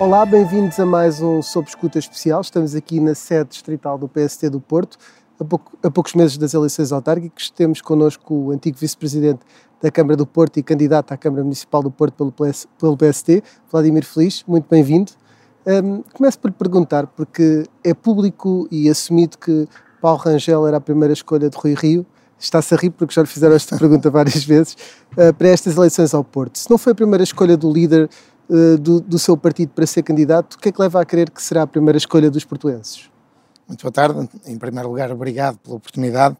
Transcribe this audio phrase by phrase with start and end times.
[0.00, 2.40] Olá, bem-vindos a mais um Sob Escuta Especial.
[2.40, 4.96] Estamos aqui na sede distrital do PST do Porto.
[5.38, 9.40] A, pouco, a poucos meses das eleições autárquicas, temos connosco o antigo vice-presidente
[9.78, 13.44] da Câmara do Porto e candidato à Câmara Municipal do Porto pelo, PS, pelo PST,
[13.70, 14.42] Vladimir Feliz.
[14.48, 15.12] Muito bem-vindo.
[15.66, 19.68] Um, começo por lhe perguntar, porque é público e assumido que
[20.00, 22.06] Paulo Rangel era a primeira escolha de Rui Rio.
[22.38, 24.78] Está-se a rir porque já lhe fizeram esta pergunta várias vezes
[25.12, 26.56] uh, para estas eleições ao Porto.
[26.56, 28.08] Se não foi a primeira escolha do líder
[28.50, 31.30] uh, do, do, seu partido para ser candidato, o que é que leva a crer
[31.30, 33.08] que será a primeira escolha dos portuenses?
[33.66, 34.28] Muito boa tarde.
[34.46, 36.36] Em primeiro lugar, obrigado pela oportunidade.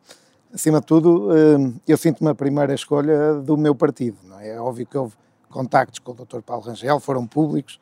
[0.53, 4.19] Acima de tudo, uh, eu sinto-me a primeira escolha do meu partido.
[4.41, 4.51] É?
[4.51, 5.15] é óbvio que houve
[5.49, 6.41] contactos com o Dr.
[6.41, 7.79] Paulo Rangel, foram públicos.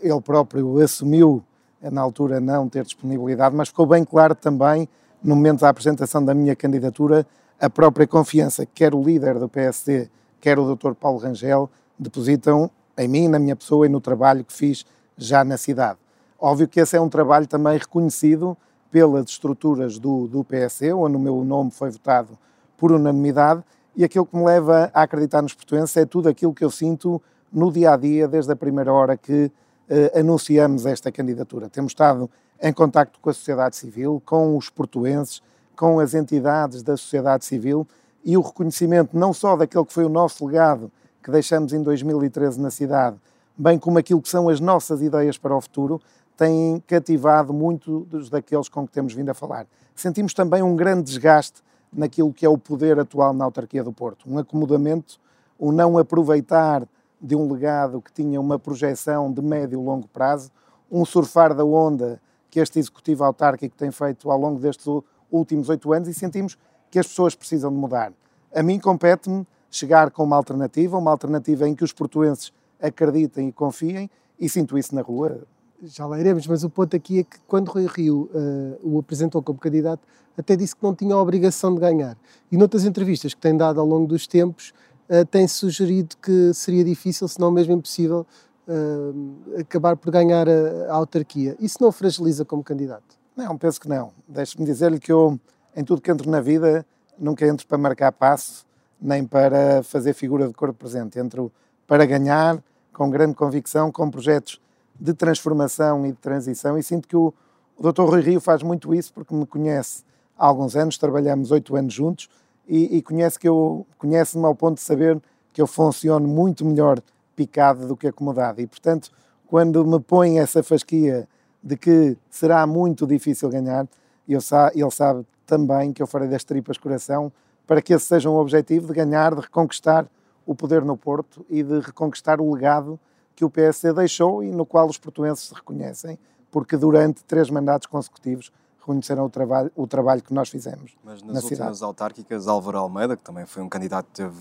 [0.00, 1.42] Ele próprio assumiu,
[1.80, 4.88] na altura, não ter disponibilidade, mas ficou bem claro também,
[5.22, 7.26] no momento da apresentação da minha candidatura,
[7.60, 10.08] a própria confiança que quer o líder do PSD,
[10.40, 10.92] quer o Dr.
[10.92, 14.84] Paulo Rangel, depositam em mim, na minha pessoa e no trabalho que fiz
[15.16, 15.98] já na cidade.
[16.38, 18.56] Óbvio que esse é um trabalho também reconhecido
[18.90, 22.38] pelas estruturas do, do PSD, onde o meu nome foi votado
[22.76, 23.62] por unanimidade,
[23.96, 27.22] e aquilo que me leva a acreditar nos portuenses é tudo aquilo que eu sinto
[27.52, 29.50] no dia a dia, desde a primeira hora que
[29.88, 31.68] eh, anunciamos esta candidatura.
[31.68, 32.28] Temos estado
[32.60, 35.42] em contacto com a sociedade civil, com os portuenses,
[35.76, 37.86] com as entidades da sociedade civil
[38.24, 40.90] e o reconhecimento não só daquele que foi o nosso legado
[41.24, 43.16] que deixamos em 2013 na cidade,
[43.56, 45.98] bem como aquilo que são as nossas ideias para o futuro,
[46.36, 49.66] tem cativado muitos daqueles com que temos vindo a falar.
[49.94, 54.28] Sentimos também um grande desgaste naquilo que é o poder atual na autarquia do Porto,
[54.28, 55.18] um acomodamento,
[55.58, 56.86] o não aproveitar
[57.18, 60.50] de um legado que tinha uma projeção de médio e longo prazo,
[60.92, 64.86] um surfar da onda que este executivo autárquico tem feito ao longo destes
[65.32, 66.58] últimos oito anos e sentimos
[66.90, 68.12] que as pessoas precisam de mudar.
[68.54, 73.52] A mim compete-me chegar com uma alternativa, uma alternativa em que os portuenses acreditem e
[73.52, 74.08] confiem,
[74.38, 75.40] e sinto isso na rua.
[75.82, 79.42] Já lá iremos, mas o ponto aqui é que quando Rui Rio uh, o apresentou
[79.42, 80.06] como candidato,
[80.38, 82.16] até disse que não tinha a obrigação de ganhar.
[82.50, 84.72] E noutras entrevistas que tem dado ao longo dos tempos,
[85.08, 88.24] uh, tem sugerido que seria difícil, se não mesmo impossível,
[88.68, 91.56] uh, acabar por ganhar a, a autarquia.
[91.58, 93.18] Isso não o fragiliza como candidato?
[93.36, 94.12] Não, penso que não.
[94.28, 95.38] Deixe-me dizer-lhe que eu,
[95.76, 96.86] em tudo que entro na vida,
[97.18, 98.64] nunca entro para marcar passo,
[99.04, 101.18] nem para fazer figura de corpo presente.
[101.18, 101.52] Entro
[101.86, 102.58] para ganhar,
[102.90, 104.58] com grande convicção, com projetos
[104.98, 107.34] de transformação e de transição, e sinto que o,
[107.76, 108.02] o Dr.
[108.02, 110.02] Rui Rio faz muito isso porque me conhece
[110.38, 112.30] há alguns anos, trabalhamos oito anos juntos,
[112.66, 115.20] e, e conhece que eu conhece-me ao ponto de saber
[115.52, 116.98] que eu funciono muito melhor
[117.36, 118.62] picado do que acomodado.
[118.62, 119.10] E, portanto,
[119.46, 121.28] quando me põe essa fasquia
[121.62, 123.86] de que será muito difícil ganhar,
[124.26, 127.30] e ele sabe também que eu farei das tripas coração
[127.66, 130.06] para que esse seja um objetivo de ganhar, de reconquistar
[130.46, 132.98] o poder no Porto e de reconquistar o legado
[133.34, 136.18] que o PSD deixou e no qual os portuenses se reconhecem,
[136.50, 140.96] porque durante três mandatos consecutivos reconheceram o trabalho, o trabalho que nós fizemos.
[141.02, 141.84] Mas nas na últimas cidade.
[141.84, 144.36] autárquicas, Álvaro Almeida, que também foi um candidato que teve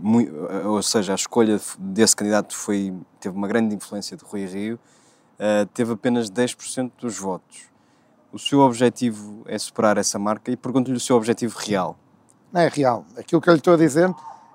[0.00, 0.32] muito,
[0.64, 5.66] ou seja, a escolha desse candidato foi, teve uma grande influência de Rui Rio, uh,
[5.74, 7.68] teve apenas 10% dos votos.
[8.32, 11.98] O seu objetivo é superar essa marca e pergunto-lhe o seu objetivo real.
[12.52, 13.04] Não é real.
[13.16, 14.12] Aquilo que eu lhe estou a dizer,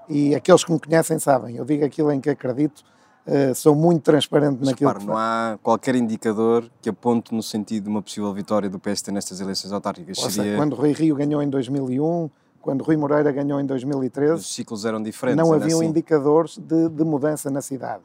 [0.09, 2.83] e aqueles que me conhecem sabem, eu digo aquilo em que acredito,
[3.27, 7.43] uh, sou muito transparente Mas, naquilo repare, que não há qualquer indicador que aponte no
[7.43, 10.17] sentido de uma possível vitória do PST nestas eleições autárquicas.
[10.17, 10.31] Seria...
[10.31, 12.29] Seja, quando Rui Rio ganhou em 2001,
[12.61, 15.43] quando Rui Moreira ganhou em 2013, os ciclos eram diferentes.
[15.45, 15.89] Não haviam assim.
[15.89, 18.03] indicadores de, de mudança na cidade.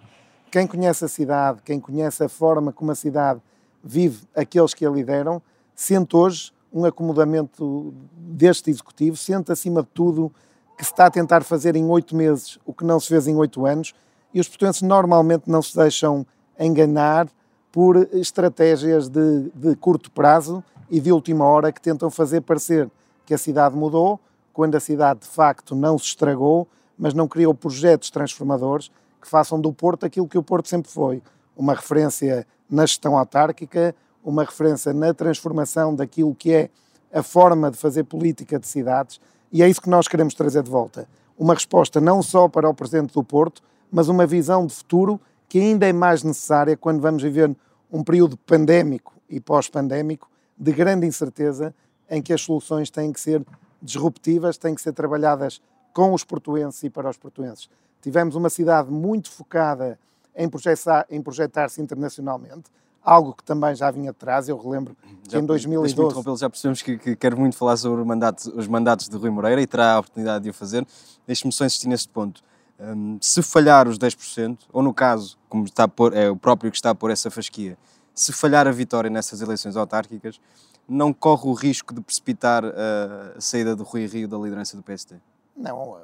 [0.50, 3.40] Quem conhece a cidade, quem conhece a forma como a cidade
[3.82, 5.40] vive aqueles que a lideram,
[5.74, 10.32] sente hoje um acomodamento deste executivo, sente acima de tudo
[10.76, 13.34] que se está a tentar fazer em oito meses o que não se fez em
[13.36, 13.94] oito anos
[14.32, 16.26] e os portugueses normalmente não se deixam
[16.58, 17.28] enganar
[17.72, 22.90] por estratégias de, de curto prazo e de última hora que tentam fazer parecer
[23.26, 24.18] que a cidade mudou,
[24.52, 26.66] quando a cidade de facto não se estragou,
[26.98, 28.90] mas não criou projetos transformadores
[29.20, 31.22] que façam do Porto aquilo que o Porto sempre foi,
[31.56, 33.94] uma referência na gestão autárquica,
[34.24, 36.70] uma referência na transformação daquilo que é
[37.12, 39.20] a forma de fazer política de cidades,
[39.50, 41.08] e é isso que nós queremos trazer de volta.
[41.38, 45.58] Uma resposta não só para o presente do Porto, mas uma visão de futuro que
[45.58, 47.54] ainda é mais necessária quando vamos viver
[47.90, 50.28] um período pandémico e pós-pandémico
[50.58, 51.74] de grande incerteza,
[52.10, 53.44] em que as soluções têm que ser
[53.80, 55.62] disruptivas, têm que ser trabalhadas
[55.94, 57.70] com os portuenses e para os portuenses.
[58.02, 59.98] Tivemos uma cidade muito focada
[60.36, 62.70] em projetar-se projetar internacionalmente,
[63.08, 64.48] algo que também já vinha atrás.
[64.48, 64.94] Eu relembro
[65.24, 66.40] que já, em 2012.
[66.40, 69.66] Já percebemos que, que quer muito falar sobre mandatos, os mandatos de Rui Moreira e
[69.66, 70.86] terá a oportunidade de o fazer.
[71.26, 72.42] Deixe-me só insistir neste ponto.
[72.78, 76.70] Um, se falhar os 10%, ou no caso, como está a pôr, é o próprio
[76.70, 77.76] que está a pôr essa fasquia,
[78.14, 80.40] se falhar a vitória nessas eleições autárquicas,
[80.88, 84.82] não corre o risco de precipitar a, a saída do Rui Rio da liderança do
[84.82, 85.16] PSD?
[85.56, 85.98] Não, a,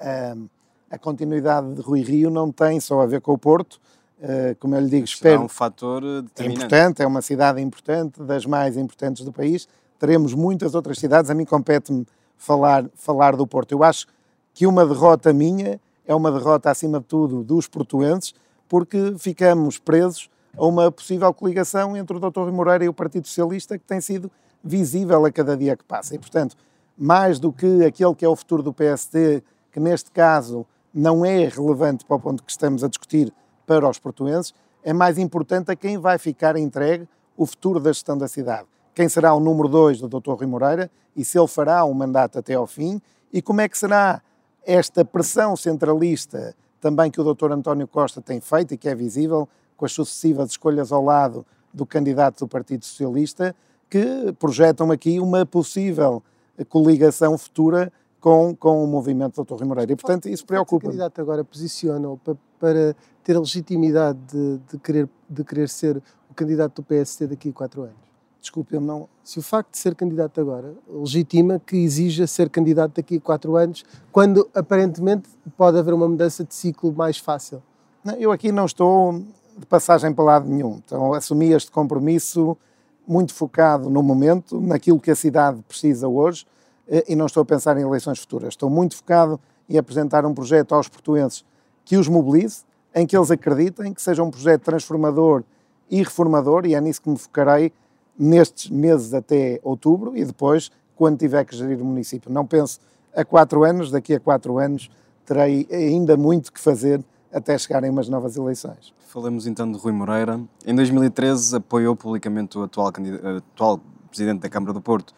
[0.00, 0.36] a,
[0.90, 3.78] a, continuidade de Rui Rio não tem só a ver com o Porto, uh,
[4.58, 5.42] como eu lhe digo, Será espero.
[5.42, 6.40] É um fator determinante.
[6.40, 9.68] É importante, é uma cidade importante, das mais importantes do país.
[9.98, 13.72] Teremos muitas outras cidades, a mim compete-me falar, falar do Porto.
[13.72, 14.06] Eu acho
[14.54, 18.34] que uma derrota minha é uma derrota, acima de tudo, dos portuenses,
[18.68, 22.40] porque ficamos presos a uma possível coligação entre o Dr.
[22.40, 24.30] Rui Moreira e o Partido Socialista, que tem sido
[24.62, 26.14] visível a cada dia que passa.
[26.14, 26.56] E, portanto,
[26.96, 31.46] mais do que aquele que é o futuro do PST, que neste caso não é
[31.46, 33.32] relevante para o ponto que estamos a discutir
[33.66, 38.16] para os portuenses, é mais importante a quem vai ficar entregue o futuro da gestão
[38.16, 38.66] da cidade.
[38.94, 40.32] Quem será o número 2 do Dr.
[40.32, 43.00] Rui Moreira e se ele fará um mandato até ao fim
[43.32, 44.22] e como é que será
[44.64, 47.52] esta pressão centralista também que o Dr.
[47.52, 51.84] António Costa tem feito e que é visível com as sucessivas escolhas ao lado do
[51.84, 53.54] candidato do Partido Socialista,
[53.90, 56.22] que projetam aqui uma possível
[56.68, 59.58] coligação futura com, com o movimento do Dr.
[59.58, 59.92] Rui Moreira.
[59.92, 60.86] E, portanto, isso preocupa.
[60.86, 62.96] O candidato agora posiciona para, para
[63.26, 66.00] ter a legitimidade de, de, querer, de querer ser
[66.30, 67.96] o candidato do PSD daqui a quatro anos?
[68.40, 69.08] Desculpe, não.
[69.24, 73.56] Se o facto de ser candidato agora legitima que exija ser candidato daqui a quatro
[73.56, 77.60] anos, quando aparentemente pode haver uma mudança de ciclo mais fácil?
[78.04, 79.20] Não, eu aqui não estou
[79.58, 80.80] de passagem para lado nenhum.
[80.84, 82.56] Então, assumi este compromisso
[83.08, 86.46] muito focado no momento, naquilo que a cidade precisa hoje,
[86.86, 88.50] eh, e não estou a pensar em eleições futuras.
[88.50, 91.44] Estou muito focado em apresentar um projeto aos portuenses
[91.84, 92.64] que os mobilize,
[92.96, 95.44] em que eles acreditem, que seja um projeto transformador
[95.90, 97.70] e reformador, e é nisso que me focarei
[98.18, 102.32] nestes meses até outubro e depois, quando tiver que gerir o município.
[102.32, 102.80] Não penso
[103.14, 104.90] a quatro anos, daqui a quatro anos
[105.26, 108.94] terei ainda muito que fazer até chegarem umas novas eleições.
[109.08, 110.40] Falemos então de Rui Moreira.
[110.66, 115.12] Em 2013 apoiou publicamente o atual, atual Presidente da Câmara do Porto.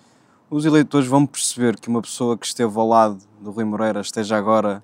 [0.50, 4.36] Os eleitores vão perceber que uma pessoa que esteve ao lado do Rui Moreira esteja
[4.36, 4.82] agora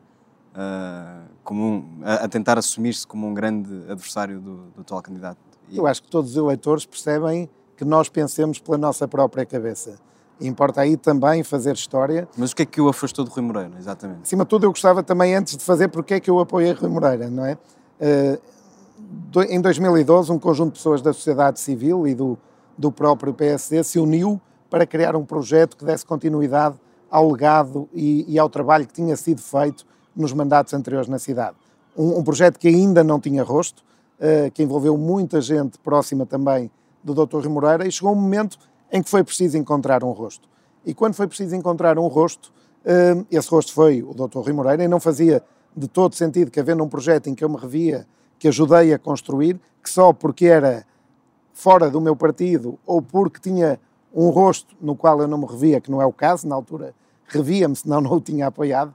[0.55, 5.39] uh, como um, a, a, tentar assumir-se como um grande adversário do, do atual candidato.
[5.71, 9.99] Eu acho que todos os eleitores percebem que nós pensemos pela nossa própria cabeça.
[10.41, 12.29] Importa aí também fazer história.
[12.37, 14.23] Mas o que é que o afastou de Rui Moreira, exatamente?
[14.23, 16.91] Acima de tudo, eu gostava também, antes de fazer, porque é que eu apoiei Rui
[16.91, 17.56] Moreira, não é?
[18.01, 18.41] Uh,
[19.49, 22.39] em 2012, um conjunto de pessoas da sociedade civil e do,
[22.77, 26.77] do próprio PSD se uniu para criar um projeto que desse continuidade
[27.11, 31.56] ao legado e, e ao trabalho que tinha sido feito nos mandatos anteriores na cidade.
[31.96, 33.82] Um, um projeto que ainda não tinha rosto,
[34.19, 36.70] uh, que envolveu muita gente próxima também
[37.02, 37.38] do Dr.
[37.38, 38.58] Rui Moreira e chegou um momento
[38.90, 40.49] em que foi preciso encontrar um rosto.
[40.87, 42.52] E quando foi preciso encontrar um rosto,
[42.84, 44.38] eh, esse rosto foi o Dr.
[44.38, 45.43] Rui Moreira e não fazia
[45.76, 48.06] de todo sentido que havendo um projeto em que eu me revia,
[48.38, 50.87] que ajudei a construir, que só porque era
[51.52, 53.81] fora do meu partido ou porque tinha
[54.14, 56.94] um rosto no qual eu não me revia, que não é o caso, na altura
[57.26, 58.94] revia-me, senão não o tinha apoiado,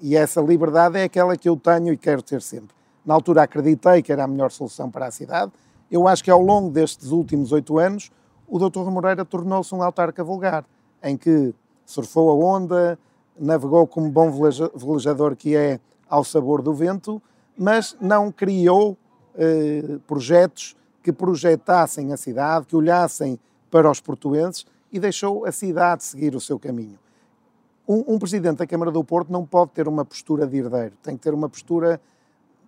[0.00, 2.74] e essa liberdade é aquela que eu tenho e quero ter sempre.
[3.04, 5.52] Na altura acreditei que era a melhor solução para a cidade,
[5.90, 8.10] eu acho que ao longo destes últimos oito anos,
[8.48, 8.90] o Dr.
[8.90, 10.64] Moreira tornou-se um autarca vulgar,
[11.02, 11.54] em que
[11.84, 12.98] surfou a onda,
[13.38, 15.78] navegou como bom velejador que é
[16.08, 17.20] ao sabor do vento,
[17.56, 18.96] mas não criou
[19.36, 23.38] eh, projetos que projetassem a cidade, que olhassem
[23.70, 26.98] para os portuenses e deixou a cidade seguir o seu caminho.
[27.88, 31.16] Um, um, presidente da Câmara do Porto não pode ter uma postura de herdeiro, tem
[31.16, 32.00] que ter uma postura,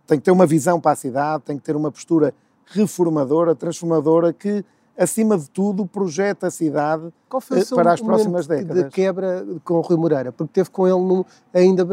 [0.07, 2.33] tem que ter uma visão para a cidade, tem que ter uma postura
[2.67, 4.65] reformadora, transformadora, que,
[4.97, 8.85] acima de tudo, projeta a cidade eh, para as próximas décadas.
[8.85, 10.31] de quebra com o Rui Moreira?
[10.31, 11.87] Porque teve com ele no, ainda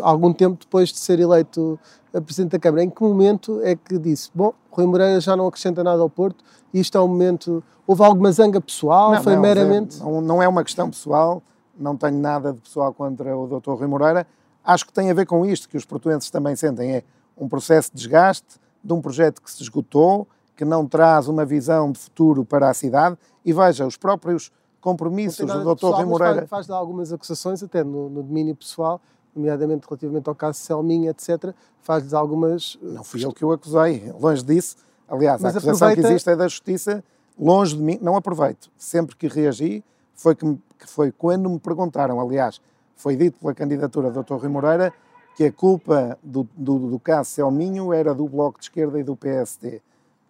[0.00, 1.78] algum tempo depois de ser eleito
[2.20, 2.84] Presidente da Câmara.
[2.84, 6.44] Em que momento é que disse, bom, Rui Moreira já não acrescenta nada ao Porto
[6.72, 7.62] e isto é um momento...
[7.86, 9.12] Houve alguma zanga pessoal?
[9.12, 9.98] Não, foi não, meramente...
[9.98, 11.42] Não, não é uma questão pessoal,
[11.78, 13.72] não tenho nada de pessoal contra o Dr.
[13.72, 14.26] Rui Moreira.
[14.64, 17.04] Acho que tem a ver com isto que os portuenses também sentem, é
[17.36, 20.26] um processo de desgaste, de um projeto que se esgotou,
[20.56, 23.16] que não traz uma visão de futuro para a cidade.
[23.44, 25.86] E veja, os próprios compromissos do Dr.
[25.86, 26.46] Rui Moreira.
[26.46, 29.00] Faz, algumas acusações, até no, no, domínio pessoal,
[29.34, 31.54] nomeadamente relativamente ao caso Selminha, etc.
[31.80, 32.78] Faz-lhes algumas.
[32.82, 34.76] Não fui eu que o acusei, longe disso.
[35.08, 36.08] Aliás, Mas a acusação aproveita...
[36.08, 37.04] que existe é da Justiça,
[37.38, 38.70] longe de mim, não aproveito.
[38.76, 39.82] Sempre que reagi,
[40.14, 40.44] foi, que,
[40.78, 42.60] que foi quando me perguntaram, aliás,
[42.96, 44.34] foi dito pela candidatura do Dr.
[44.34, 44.92] Rui Moreira
[45.36, 49.16] que a culpa do, do, do caso Selminho era do Bloco de Esquerda e do
[49.16, 49.82] PSD.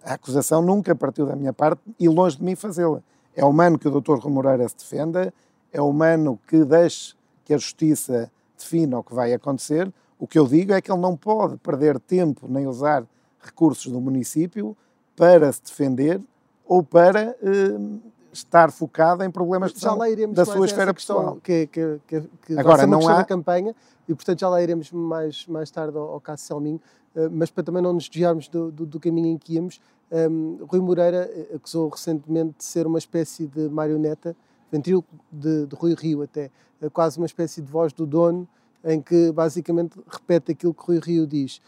[0.03, 3.03] A acusação nunca partiu da minha parte e longe de mim fazê-la.
[3.37, 4.19] É humano que o Dr.
[4.19, 5.33] Rui Moreira se defenda,
[5.73, 7.15] é humano que deixe
[7.45, 9.93] que a Justiça defina o que vai acontecer.
[10.19, 13.05] O que eu digo é que ele não pode perder tempo nem usar
[13.41, 14.77] recursos do município
[15.17, 16.21] para se defender
[16.67, 18.01] ou para uh,
[18.35, 19.73] estar focado em problemas
[20.11, 21.39] iremos da sua esfera pessoal.
[21.43, 23.25] Que, que, que, que Agora, não há...
[23.25, 23.75] campanha
[24.09, 26.81] e, portanto, já lá iremos mais, mais tarde ao, ao caso Selminho,
[27.15, 30.59] uh, mas para também não nos desviarmos do, do, do caminho em que íamos, um,
[30.59, 34.37] ehm, Rui Moreira eh, acusou recentemente de ser uma espécie de marioneta,
[34.71, 36.51] ventríloco de, de Rui Rio até,
[36.93, 38.47] quase uma espécie de voz do dono,
[38.85, 41.63] em que basicamente repete aquilo que Rui Rio diz.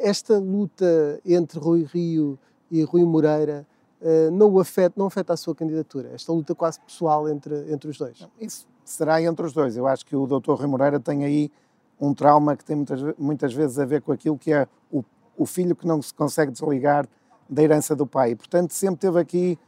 [0.00, 2.36] Esta luta entre Rui Rio
[2.70, 3.64] e Rui Moreira
[4.00, 7.98] uh, não, afeta, não afeta a sua candidatura, esta luta quase pessoal entre, entre os
[7.98, 8.26] dois?
[8.40, 9.76] Isso será entre os dois.
[9.76, 10.52] Eu acho que o Dr.
[10.52, 11.50] Rui Moreira tem aí
[12.00, 15.04] um trauma que tem muitas, muitas vezes a ver com aquilo que é o,
[15.36, 17.06] o filho que não se consegue desligar
[17.48, 18.34] da herança do pai.
[18.34, 19.58] Portanto, sempre teve aqui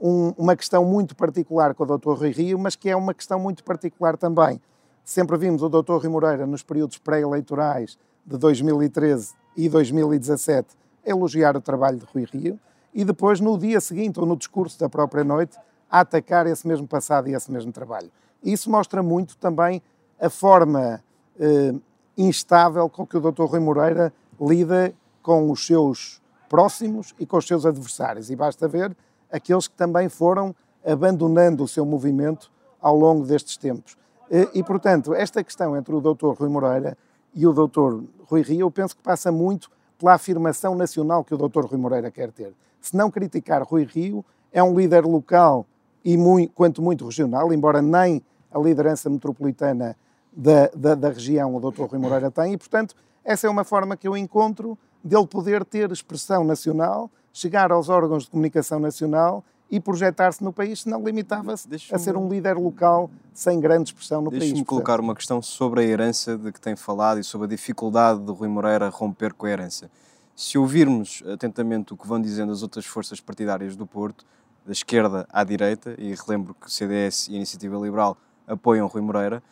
[0.00, 2.12] um, uma questão muito particular com o Dr.
[2.12, 4.60] Rui Rio, mas que é uma questão muito particular também.
[5.04, 5.94] Sempre vimos o Dr.
[5.94, 12.60] Rui Moreira nos períodos pré-eleitorais de 2013 e 2017 elogiar o trabalho de Rui Rio
[12.98, 15.56] e depois, no dia seguinte ou no discurso da própria noite,
[15.88, 18.10] a atacar esse mesmo passado e esse mesmo trabalho.
[18.42, 19.80] Isso mostra muito também
[20.20, 21.00] a forma
[21.38, 21.74] eh,
[22.16, 23.44] instável com que o Dr.
[23.44, 28.30] Rui Moreira lida com os seus próximos e com os seus adversários.
[28.30, 28.96] E basta ver
[29.30, 30.52] aqueles que também foram
[30.84, 32.50] abandonando o seu movimento
[32.82, 33.96] ao longo destes tempos.
[34.28, 36.32] Eh, e, portanto, esta questão entre o Dr.
[36.36, 36.98] Rui Moreira
[37.32, 38.02] e o Dr.
[38.24, 41.64] Rui Rio, eu penso que passa muito pela afirmação nacional que o Dr.
[41.64, 42.52] Rui Moreira quer ter.
[42.80, 45.66] Se não criticar Rui Rio, é um líder local
[46.04, 49.96] e muito, quanto muito regional, embora nem a liderança metropolitana
[50.32, 51.82] da, da, da região o Dr.
[51.82, 52.94] Rui Moreira tem, e portanto
[53.24, 58.24] essa é uma forma que eu encontro dele poder ter expressão nacional, chegar aos órgãos
[58.24, 63.60] de comunicação nacional e projetar-se no país, senão limitava-se a ser um líder local sem
[63.60, 64.44] grande expressão no país.
[64.44, 68.20] Deixe-me colocar uma questão sobre a herança de que tem falado e sobre a dificuldade
[68.20, 69.90] de Rui Moreira romper com a herança.
[70.38, 74.24] Se ouvirmos atentamente o que vão dizendo as outras forças partidárias do Porto,
[74.64, 78.16] da esquerda à direita, e relembro que CDS e Iniciativa Liberal
[78.46, 79.42] apoiam Rui Moreira,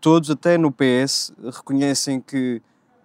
[0.00, 2.60] todos, até no PS, reconhecem que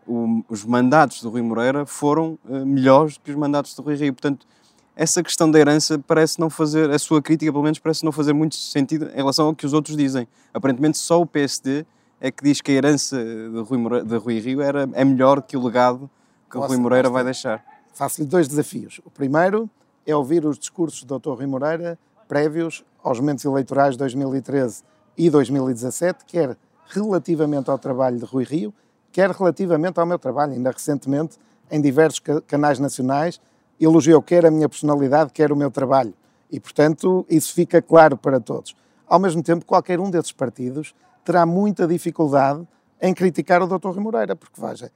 [0.08, 3.94] o, os mandatos de Rui Moreira foram uh, melhores do que os mandatos de Rui
[3.94, 4.12] Rio.
[4.12, 4.48] Portanto,
[4.96, 8.34] essa questão da herança parece não fazer, a sua crítica pelo menos parece não fazer
[8.34, 10.28] muito sentido em relação ao que os outros dizem.
[10.52, 11.86] Aparentemente só o PSD
[12.20, 15.44] é que diz que a herança de Rui, Moreira, de Rui Rio era, é melhor
[15.44, 16.10] que o legado
[16.50, 17.64] que o Rui Moreira vai deixar.
[17.94, 19.00] Faço-lhe dois desafios.
[19.06, 19.70] O primeiro
[20.06, 21.32] é ouvir os discursos do Dr.
[21.32, 24.84] Rui Moreira prévios aos momentos eleitorais de 2013
[25.18, 26.56] e 2017, quer
[26.88, 28.74] relativamente ao trabalho de Rui Rio,
[29.12, 30.54] quer relativamente ao meu trabalho.
[30.54, 31.38] Ainda recentemente,
[31.72, 33.42] em diversos canais nacionais,
[33.80, 36.14] elogiou quer a minha personalidade, quer o meu trabalho.
[36.52, 38.76] E, portanto, isso fica claro para todos.
[39.08, 42.68] Ao mesmo tempo, qualquer um desses partidos terá muita dificuldade
[43.02, 43.90] em criticar o Dr.
[43.90, 44.92] Rui Moreira, porque, veja,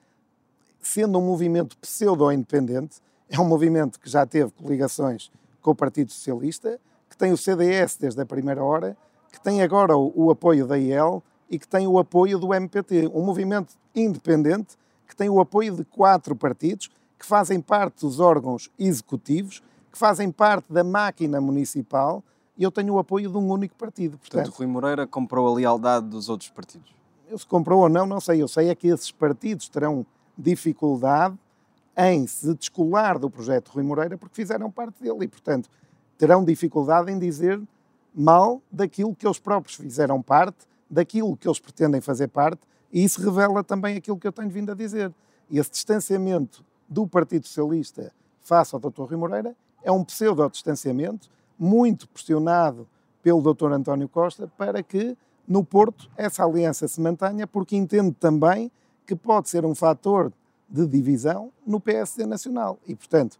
[0.87, 6.79] sendo um movimento pseudo-independente, é um movimento que já teve coligações com o Partido Socialista,
[7.09, 8.97] que tem o CDS desde a primeira hora,
[9.31, 13.09] que tem agora o, o apoio da IEL e que tem o apoio do MPT.
[13.13, 18.69] Um movimento independente que tem o apoio de quatro partidos que fazem parte dos órgãos
[18.77, 22.23] executivos, que fazem parte da máquina municipal
[22.57, 24.17] e eu tenho o apoio de um único partido.
[24.17, 26.93] Portanto, Portanto Rui Moreira comprou a lealdade dos outros partidos?
[27.29, 28.41] Eu se comprou ou não, não sei.
[28.41, 30.05] Eu sei é que esses partidos terão
[30.37, 31.37] dificuldade
[31.97, 35.69] em se descolar do projeto Rui Moreira porque fizeram parte dele e, portanto,
[36.17, 37.61] terão dificuldade em dizer
[38.13, 42.61] mal daquilo que eles próprios fizeram parte, daquilo que eles pretendem fazer parte,
[42.91, 45.11] e isso revela também aquilo que eu tenho vindo a dizer.
[45.51, 48.11] Esse distanciamento do Partido Socialista
[48.41, 49.03] face ao Dr.
[49.03, 52.87] Rui Moreira é um pseudo-distanciamento muito pressionado
[53.21, 53.71] pelo Dr.
[53.71, 58.71] António Costa para que no Porto essa aliança se mantenha, porque entende também
[59.05, 60.31] que pode ser um fator
[60.69, 62.79] de divisão no PSD Nacional.
[62.87, 63.37] E, portanto,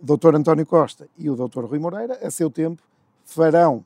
[0.00, 0.34] o Dr.
[0.34, 1.64] António Costa e o Dr.
[1.64, 2.82] Rui Moreira, a seu tempo,
[3.24, 3.84] farão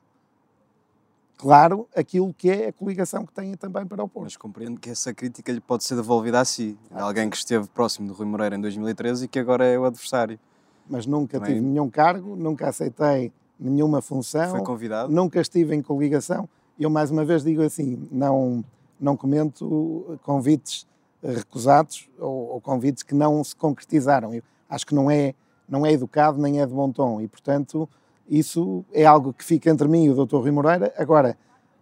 [1.37, 4.25] claro aquilo que é a coligação que têm também para o Porto.
[4.25, 7.67] Mas compreendo que essa crítica lhe pode ser devolvida a si, ah, alguém que esteve
[7.69, 10.39] próximo de Rui Moreira em 2013 e que agora é o adversário.
[10.87, 11.55] Mas nunca também...
[11.55, 14.51] tive nenhum cargo, nunca aceitei nenhuma função.
[14.51, 15.11] Foi convidado?
[15.11, 16.47] Nunca estive em coligação.
[16.79, 18.63] Eu, mais uma vez, digo assim, não,
[18.99, 20.85] não comento convites
[21.23, 24.33] recusados ou, ou convites que não se concretizaram.
[24.33, 25.33] Eu acho que não é,
[25.67, 27.87] não é educado nem é de bom tom e, portanto,
[28.29, 30.37] isso é algo que fica entre mim e o Dr.
[30.37, 30.93] Rui Moreira.
[30.97, 31.37] Agora,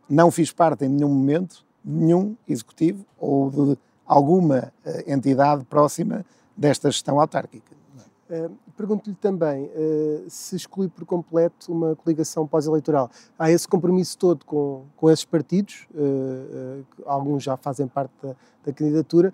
[0.09, 6.25] não fiz parte em nenhum momento de nenhum executivo ou de alguma uh, entidade próxima
[6.57, 7.78] desta gestão autárquica.
[8.77, 13.09] Pergunto-lhe também uh, se exclui por completo uma coligação pós-eleitoral.
[13.37, 15.87] Há esse compromisso todo com, com esses partidos,
[17.05, 19.33] alguns já fazem parte da, da candidatura,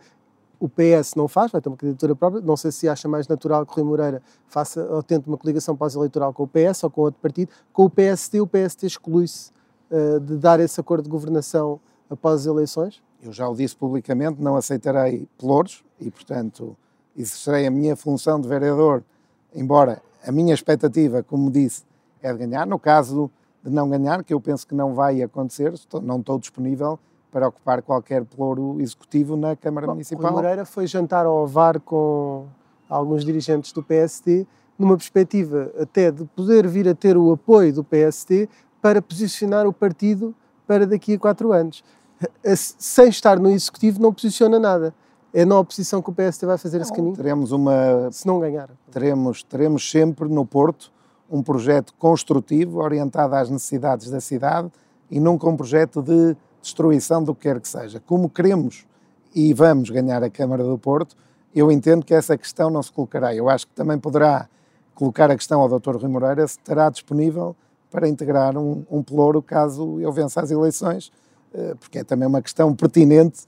[0.57, 2.41] o PS não faz, vai ter uma candidatura própria.
[2.41, 6.33] Não sei se acha mais natural que Rui Moreira faça ou tente uma coligação pós-eleitoral
[6.33, 7.51] com o PS ou com outro partido.
[7.73, 9.51] Com o PSD, o PSD exclui-se
[10.21, 13.01] de dar esse acordo de governação após as eleições?
[13.21, 16.77] Eu já o disse publicamente, não aceitarei pelouros e, portanto,
[17.15, 19.03] exercerei a minha função de vereador,
[19.53, 21.84] embora a minha expectativa, como disse,
[22.22, 22.65] é de ganhar.
[22.65, 23.29] No caso
[23.63, 27.00] de não ganhar, que eu penso que não vai acontecer, estou, não estou disponível
[27.31, 30.31] para ocupar qualquer ploro executivo na Câmara Bom, Municipal.
[30.31, 32.45] O Moreira foi jantar ao VAR com
[32.89, 34.45] alguns dirigentes do PSD,
[34.77, 38.48] numa perspectiva até de poder vir a ter o apoio do PSD
[38.81, 40.34] para posicionar o partido
[40.67, 41.84] para daqui a quatro anos.
[42.55, 44.93] Sem estar no executivo, não posiciona nada.
[45.37, 47.13] É na oposição que o PSD vai fazer não, esse caminho?
[47.13, 48.09] Teremos uma.
[48.09, 48.69] Se não ganhar.
[48.89, 50.93] Teremos, teremos sempre no Porto
[51.29, 54.71] um projeto construtivo, orientado às necessidades da cidade
[55.11, 57.99] e nunca um projeto de destruição do que quer que seja.
[57.99, 58.85] Como queremos
[59.35, 61.17] e vamos ganhar a Câmara do Porto,
[61.53, 63.35] eu entendo que essa questão não se colocará.
[63.35, 64.47] Eu acho que também poderá
[64.93, 65.97] colocar a questão ao Dr.
[65.97, 67.57] Rui Moreira se estará disponível
[67.91, 71.11] para integrar um, um pelouro caso eu vença as eleições,
[71.53, 73.45] eh, porque é também uma questão pertinente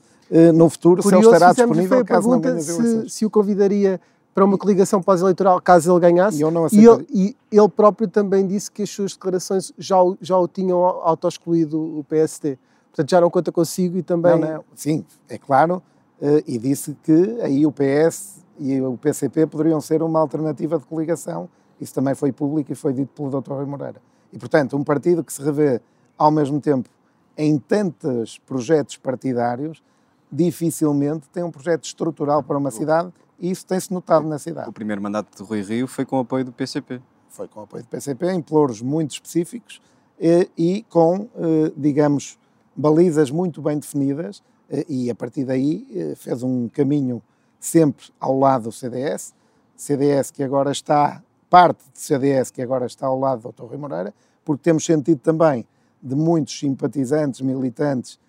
[0.53, 3.11] no futuro, Curioso, se ele estará disponível caso não ganhe as eleições.
[3.11, 3.99] Se, se o convidaria
[4.37, 6.37] para uma coligação pós-eleitoral, caso ele ganhasse.
[6.37, 9.95] E, eu não e, ele, e ele próprio também disse que as suas declarações já,
[10.21, 12.57] já o tinham auto-excluído o PSD.
[12.91, 14.39] Portanto, já não conta consigo e também.
[14.39, 14.63] Não, não.
[14.75, 15.81] Sim, é claro.
[16.21, 20.85] Eh, e disse que aí o PS e o PCP poderiam ser uma alternativa de
[20.85, 21.49] coligação.
[21.79, 23.53] Isso também foi público e foi dito pelo Dr.
[23.53, 24.01] Rui Moreira.
[24.31, 25.81] E, portanto, um partido que se revê
[26.17, 26.89] ao mesmo tempo
[27.37, 29.83] em tantos projetos partidários,
[30.31, 34.69] dificilmente tem um projeto estrutural para uma cidade e isso tem-se notado na cidade.
[34.69, 37.01] O primeiro mandato de Rui Rio foi com o apoio do PCP.
[37.29, 39.81] Foi com o apoio do PCP, em pelouros muito específicos
[40.19, 42.37] e, e com, eh, digamos,
[42.75, 47.21] balizas muito bem definidas eh, e a partir daí eh, fez um caminho
[47.59, 49.33] sempre ao lado do CDS,
[49.75, 53.65] CDS que agora está, parte do CDS que agora está ao lado do Dr.
[53.65, 54.13] Rui Moreira,
[54.43, 55.65] porque temos sentido também
[56.01, 58.19] de muitos simpatizantes, militantes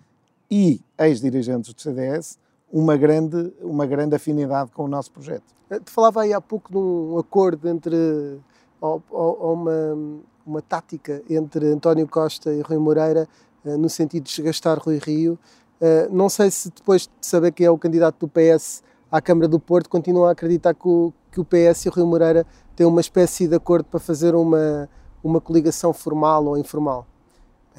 [0.49, 2.37] e ex-dirigentes do CDS
[2.71, 5.43] uma grande, uma grande afinidade com o nosso projeto.
[5.69, 8.39] Eh, te falava aí há pouco de um acordo entre,
[8.79, 9.97] ou, ou uma,
[10.45, 13.27] uma tática entre António Costa e Rui Moreira
[13.65, 15.37] eh, no sentido de desgastar Rui Rio.
[15.81, 19.47] Eh, não sei se depois de saber que é o candidato do PS à Câmara
[19.47, 22.85] do Porto, continua a acreditar que o, que o PS e o Rui Moreira têm
[22.85, 24.87] uma espécie de acordo para fazer uma,
[25.23, 27.07] uma coligação formal ou informal.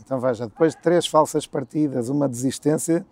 [0.05, 3.05] Então veja, depois de três falsas partidas, uma desistência,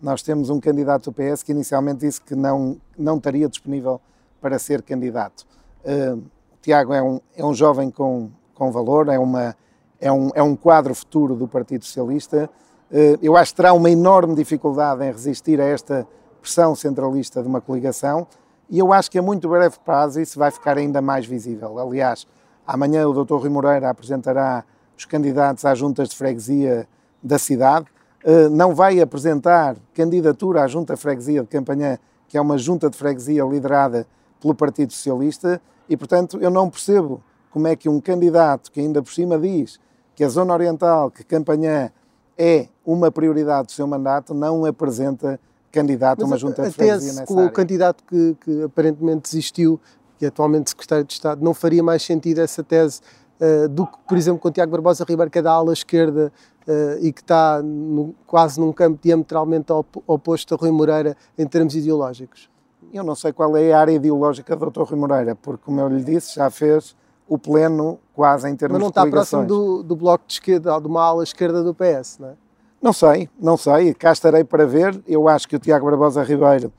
[0.00, 4.00] nós temos um candidato do PS que inicialmente disse que não, não estaria disponível
[4.40, 5.46] para ser candidato.
[5.84, 9.56] Uh, o Tiago é um, é um jovem com, com valor, é, uma,
[10.00, 12.50] é, um, é um quadro futuro do Partido Socialista.
[12.90, 16.06] Uh, eu acho que terá uma enorme dificuldade em resistir a esta
[16.40, 18.26] pressão centralista de uma coligação
[18.68, 21.78] e eu acho que a muito breve prazo isso vai ficar ainda mais visível.
[21.78, 22.26] Aliás,
[22.66, 23.34] amanhã o Dr.
[23.34, 24.64] Rui Moreira apresentará
[25.02, 26.86] os candidatos às juntas de freguesia
[27.22, 27.86] da cidade
[28.24, 32.96] eh, não vai apresentar candidatura à Junta Freguesia de Campanhã, que é uma junta de
[32.96, 34.06] freguesia liderada
[34.40, 39.02] pelo Partido Socialista, e portanto eu não percebo como é que um candidato que ainda
[39.02, 39.78] por cima diz
[40.14, 41.90] que a Zona Oriental, que Campanhã
[42.38, 45.38] é uma prioridade do seu mandato, não apresenta
[45.70, 47.46] candidato Mas a uma junta de freguesia nessa área.
[47.46, 49.80] o candidato que, que aparentemente desistiu,
[50.18, 53.00] que é atualmente secretário de Estado, não faria mais sentido essa tese
[53.40, 56.32] uh, do que, por exemplo, com Tiago Barbosa Ribeiro, que é da ala esquerda
[56.66, 61.46] uh, e que está no, quase num campo diametralmente op oposto a Rui Moreira em
[61.46, 62.50] termos ideológicos?
[62.92, 64.82] Eu não sei qual é a área ideológica do Dr.
[64.82, 66.94] Rui Moreira, porque, como eu lhe disse, já fez
[67.28, 70.78] o pleno quase em termos Mas não de está próximo do, do bloco de esquerda,
[70.78, 72.34] de uma ala esquerda do PS, não é?
[72.82, 75.00] Não sei, não sei, cá estarei para ver.
[75.06, 76.72] Eu acho que o Tiago Barbosa Ribeiro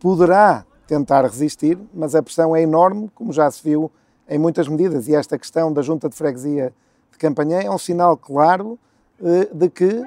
[0.00, 3.92] poderá tentar resistir, mas a pressão é enorme, como já se viu
[4.30, 5.08] em muitas medidas.
[5.08, 6.72] E esta questão da Junta de Freguesia
[7.10, 8.78] de Campanhã é um sinal claro
[9.20, 10.06] eh, de que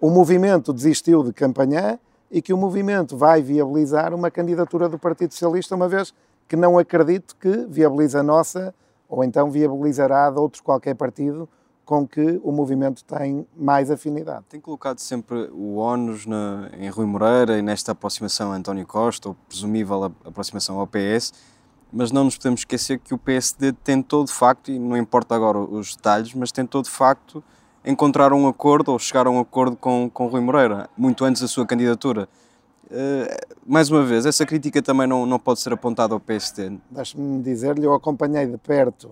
[0.00, 1.98] o movimento desistiu de Campanhã
[2.30, 6.14] e que o movimento vai viabilizar uma candidatura do Partido Socialista, uma vez
[6.48, 8.72] que não acredito que viabilize a nossa
[9.08, 11.48] ou então viabilizará de outro qualquer partido
[11.84, 14.44] com que o movimento tem mais afinidade.
[14.48, 16.24] Tem colocado sempre o ónus
[16.78, 21.32] em Rui Moreira e nesta aproximação a António Costa, ou presumível aproximação ao PS,
[21.94, 25.58] mas não nos podemos esquecer que o PSD tentou de facto, e não importa agora
[25.58, 27.42] os detalhes, mas tentou de facto
[27.84, 31.46] encontrar um acordo ou chegar a um acordo com, com Rui Moreira, muito antes da
[31.46, 32.28] sua candidatura.
[32.86, 36.78] Uh, mais uma vez, essa crítica também não, não pode ser apontada ao PSD.
[36.90, 39.10] Deixe-me dizer-lhe, eu acompanhei de perto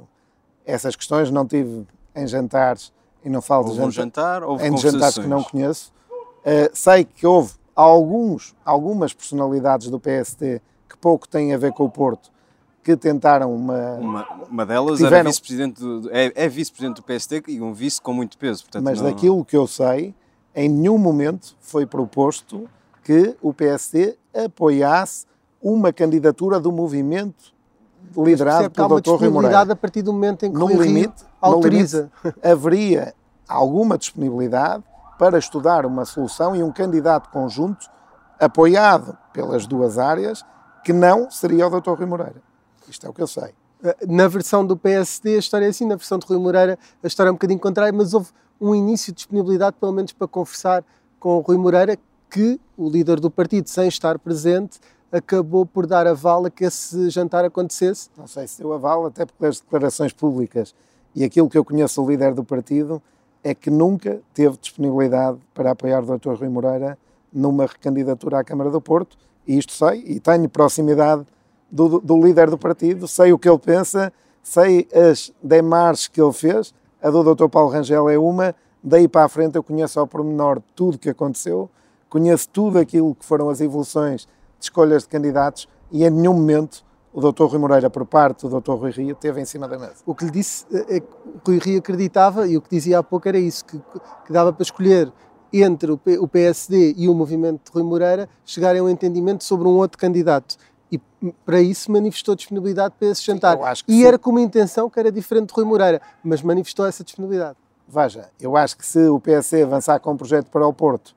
[0.66, 2.92] essas questões, não tive em jantares
[3.25, 5.92] e não falo houve de um jantar, houve em jantares que não conheço.
[6.40, 11.85] Uh, sei que houve alguns, algumas personalidades do PSD que pouco têm a ver com
[11.85, 12.33] o Porto,
[12.83, 13.95] que tentaram uma.
[13.95, 18.01] Uma, uma delas tiveram, era vice-presidente do, é, é vice-presidente do PSD e um vice
[18.01, 18.64] com muito peso.
[18.64, 19.11] Portanto, mas não...
[19.11, 20.14] daquilo que eu sei,
[20.55, 22.68] em nenhum momento foi proposto
[23.05, 25.27] que o PSD apoiasse
[25.61, 27.53] uma candidatura do movimento
[28.16, 29.11] liderado pelo Dr.
[29.11, 29.73] Rui Moreira.
[29.73, 32.11] a partir do momento em que no o limite, autoriza.
[32.25, 33.14] No limite, haveria
[33.49, 34.83] alguma disponibilidade
[35.18, 37.88] para estudar uma solução e um candidato conjunto
[38.40, 40.45] apoiado pelas duas áreas
[40.85, 41.92] que não seria o Dr.
[41.92, 42.42] Rui Moreira.
[42.88, 43.55] Isto é o que eu sei.
[43.83, 47.07] Eh, na versão do PSD a história é assim, na versão de Rui Moreira a
[47.07, 50.85] história é um bocadinho contrária, mas houve um início de disponibilidade, pelo menos para conversar
[51.18, 51.99] com o Rui Moreira,
[52.31, 57.11] que o líder do partido, sem estar presente, acabou por dar aval a que esse
[57.11, 58.09] jantar acontecesse?
[58.16, 60.75] Não sei se deu aval, até porque as declarações públicas
[61.14, 63.03] e aquilo que eu conheço o líder do partido
[63.45, 66.35] é que nunca teve disponibilidade para apoiar o Dr.
[66.35, 66.97] Rui Moreira
[67.33, 69.16] numa recandidatura à Câmara do Porto,
[69.47, 71.27] e isto sei, e tenho proximidade
[71.73, 76.33] do, do líder do partido, sei o que ele pensa, sei as demarches que ele
[76.33, 77.49] fez, a do Dr.
[77.49, 78.55] Paulo Rangel é uma,
[78.85, 81.71] daí para a frente eu conheço ao pormenor tudo o que aconteceu,
[82.11, 86.85] conheço tudo aquilo que foram as evoluções de escolhas de candidatos e em nenhum momento
[87.13, 87.45] o Dr.
[87.45, 88.73] Rui Moreira, por parte do Dr.
[88.73, 89.97] Rui Rio, teve em cima da mesa.
[90.07, 91.07] O que lhe disse é que
[91.47, 93.79] Rui Rio acreditava, e o que dizia há pouco era isso, que,
[94.27, 95.13] que dava para escolher
[95.53, 99.73] entre o PSD e o movimento de Rui Moreira chegarem a um entendimento sobre um
[99.73, 100.57] outro candidato.
[100.93, 101.01] E
[101.47, 103.57] para isso manifestou disponibilidade para esse jantar.
[103.57, 104.05] Sim, e sim.
[104.05, 107.57] era com uma intenção que era diferente de Rui Moreira, mas manifestou essa disponibilidade.
[107.89, 111.15] Veja, eu acho que se o PSD avançar com um projeto para o Porto,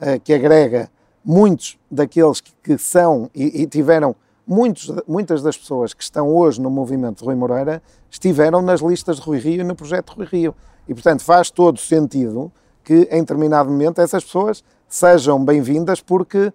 [0.00, 0.88] uh, que agrega
[1.24, 4.14] muitos daqueles que, são e, e tiveram
[4.46, 9.16] muitos, muitas das pessoas que estão hoje no movimento de Rui Moreira estiveram nas listas
[9.16, 10.54] de Rui Rio e no projeto de Rui Rio.
[10.88, 12.52] E, portanto, faz todo sentido
[12.84, 16.52] que, em determinado momento, essas pessoas sejam bem-vindas porque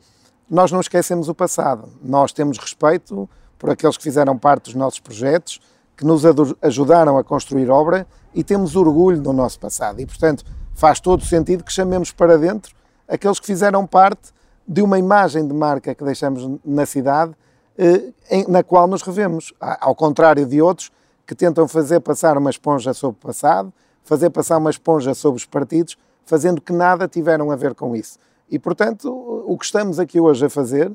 [0.51, 1.87] nós não esquecemos o passado.
[2.03, 5.61] Nós temos respeito por aqueles que fizeram parte dos nossos projetos,
[5.95, 6.23] que nos
[6.61, 10.01] ajudaram a construir obra e temos orgulho do nosso passado.
[10.01, 12.75] E, portanto, faz todo sentido que chamemos para dentro
[13.07, 14.33] aqueles que fizeram parte
[14.67, 17.33] de uma imagem de marca que deixamos na cidade,
[17.77, 18.11] eh,
[18.49, 20.91] na qual nos revemos, ao contrário de outros
[21.25, 23.71] que tentam fazer passar uma esponja sobre o passado,
[24.03, 28.19] fazer passar uma esponja sobre os partidos, fazendo que nada tiveram a ver com isso.
[28.51, 29.09] E, portanto,
[29.47, 30.91] o que estamos aqui hoje a fazer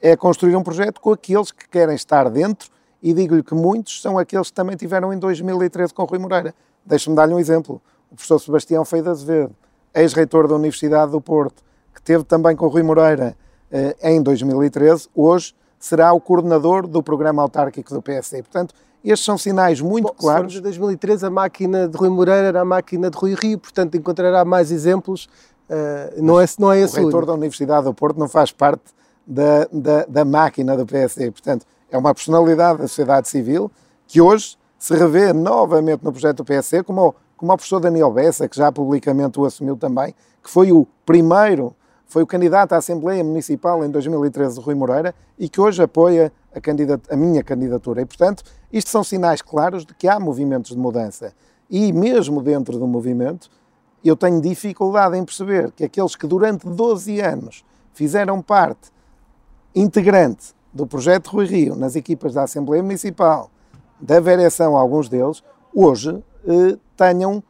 [0.00, 2.70] é construir um projeto com aqueles que querem estar dentro,
[3.02, 6.54] e digo-lhe que muitos são aqueles que também tiveram em 2013 com Rui Moreira.
[6.84, 7.80] Deixe-me dar-lhe um exemplo.
[8.10, 9.54] O professor Sebastião Feio de Azevedo,
[9.94, 11.62] ex-reitor da Universidade do Porto,
[11.94, 13.36] que teve também com Rui Moreira
[13.70, 18.42] eh, em 2013, hoje será o coordenador do programa autárquico do PSD.
[18.42, 20.54] Portanto, estes são sinais muito Bom, claros.
[20.54, 23.94] Se em 2013 a máquina de Rui Moreira era a máquina de Rui Rio, portanto
[23.96, 25.28] encontrará mais exemplos.
[25.68, 28.84] Uh, não, é, não é esse o reitor da Universidade do Porto não faz parte
[29.26, 31.30] da, da, da máquina do PSD.
[31.30, 33.70] Portanto, é uma personalidade da sociedade civil
[34.06, 38.48] que hoje se revê novamente no projeto do PSD, como, como o professor Daniel Bessa,
[38.48, 41.74] que já publicamente o assumiu também, que foi o primeiro
[42.06, 47.12] foi o candidato à Assembleia Municipal em 2013 Rui Moreira e que hoje apoia a,
[47.12, 48.02] a, minha candidatura.
[48.02, 51.32] E, portanto, isto são sinais claros de que há movimentos de mudança.
[51.68, 53.50] E mesmo dentro do movimento,
[54.08, 57.64] eu tenho dificuldade em perceber que aqueles que durante 12 anos
[57.94, 58.92] fizeram parte
[59.74, 63.50] integrante do projeto Rui Rio nas equipas da Assembleia Municipal,
[64.00, 65.42] da vereação, alguns deles,
[65.74, 67.42] hoje eh, tenham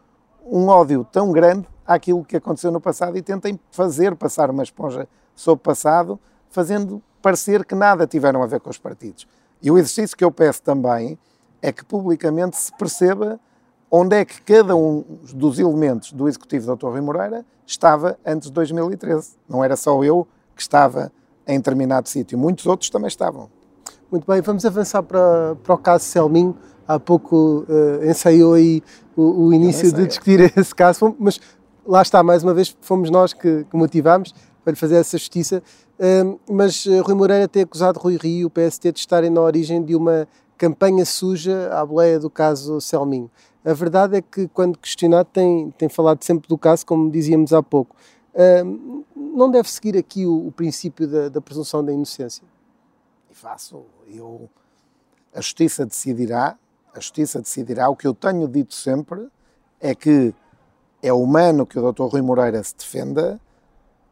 [0.46, 5.08] um ódio tão grande àquilo que aconteceu no passado e tentem fazer passar uma esponja
[5.34, 9.26] sobre o passado, fazendo parecer que nada tiveram a ver com os partidos.
[9.62, 11.18] E o exercício que eu peço também
[11.62, 13.40] é que publicamente se perceba
[13.96, 16.86] onde é que cada um dos elementos do Executivo Dr.
[16.88, 19.36] Rui Moreira estava antes de 2013.
[19.48, 20.26] Não era só eu
[20.56, 21.12] que estava
[21.46, 23.48] em determinado sítio, muitos outros também estavam.
[24.10, 26.56] Muito bem, vamos avançar para, para o caso Selminho.
[26.88, 28.82] Há pouco uh, ensaiou aí
[29.16, 31.40] o, o início de discutir esse caso, mas
[31.86, 35.62] lá está, mais uma vez, fomos nós que, que motivámos para lhe fazer essa justiça.
[36.00, 39.40] Uh, mas uh, Rui Moreira tem acusado Rui Rio e o PST de estarem na
[39.40, 40.26] origem de uma
[40.58, 43.30] campanha suja à boleia do caso Selminho.
[43.64, 47.62] A verdade é que, quando questionado, tem, tem falado sempre do caso, como dizíamos há
[47.62, 47.96] pouco.
[48.34, 52.44] Uh, não deve seguir aqui o, o princípio da, da, presunção da inocência?
[53.30, 53.82] E faço.
[54.06, 54.50] Eu,
[55.34, 56.58] a justiça decidirá,
[56.92, 57.88] a justiça decidirá.
[57.88, 59.28] O que eu tenho dito sempre
[59.80, 60.34] é que
[61.02, 62.04] é humano que o Dr.
[62.04, 63.40] Rui Moreira se defenda,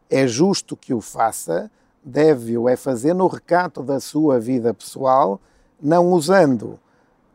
[0.09, 1.69] é justo que o faça,
[2.03, 5.39] deve-o é fazer no recato da sua vida pessoal,
[5.81, 6.79] não usando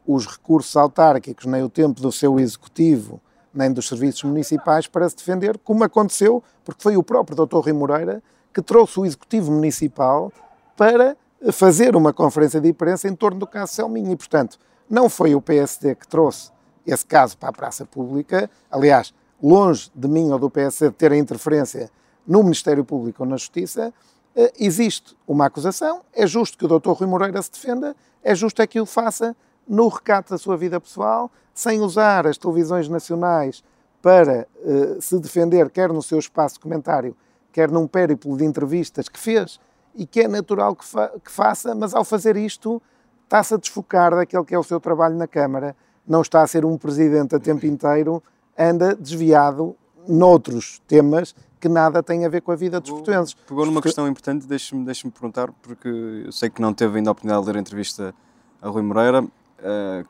[0.09, 3.21] os recursos autárquicos, nem o tempo do seu executivo,
[3.53, 7.59] nem dos serviços municipais para se defender, como aconteceu, porque foi o próprio Dr.
[7.59, 8.23] Rui Moreira
[8.55, 10.33] que trouxe o Executivo Municipal
[10.75, 11.14] para
[11.53, 14.11] fazer uma conferência de imprensa em torno do caso Selminho.
[14.11, 16.51] E, portanto, não foi o PSD que trouxe
[16.87, 18.51] esse caso para a praça pública.
[18.71, 21.90] Aliás, longe de mim ou do PSD ter a interferência
[22.27, 23.92] no Ministério Público ou na Justiça,
[24.35, 26.92] eh, existe uma acusação, é justo que o Dr.
[26.92, 29.37] Rui Moreira se defenda, é justo é que o faça
[29.68, 33.62] no recato da sua vida pessoal, sem usar as televisões nacionais
[34.00, 37.16] para uh, se defender, quer no seu espaço de comentário,
[37.52, 39.61] quer num périplo de entrevistas que fez
[39.94, 42.81] e que é natural que, fa que faça, mas ao fazer isto
[43.24, 45.76] está-se a desfocar daquele que é o seu trabalho na Câmara,
[46.07, 48.22] não está a ser um presidente a tempo inteiro,
[48.57, 49.76] anda desviado
[50.07, 53.35] noutros temas que nada têm a ver com a vida dos portugueses.
[53.35, 57.12] Pegou numa questão importante, deixe-me deixe perguntar, porque eu sei que não teve ainda a
[57.12, 58.14] oportunidade de ler a entrevista
[58.62, 59.24] a Rui Moreira,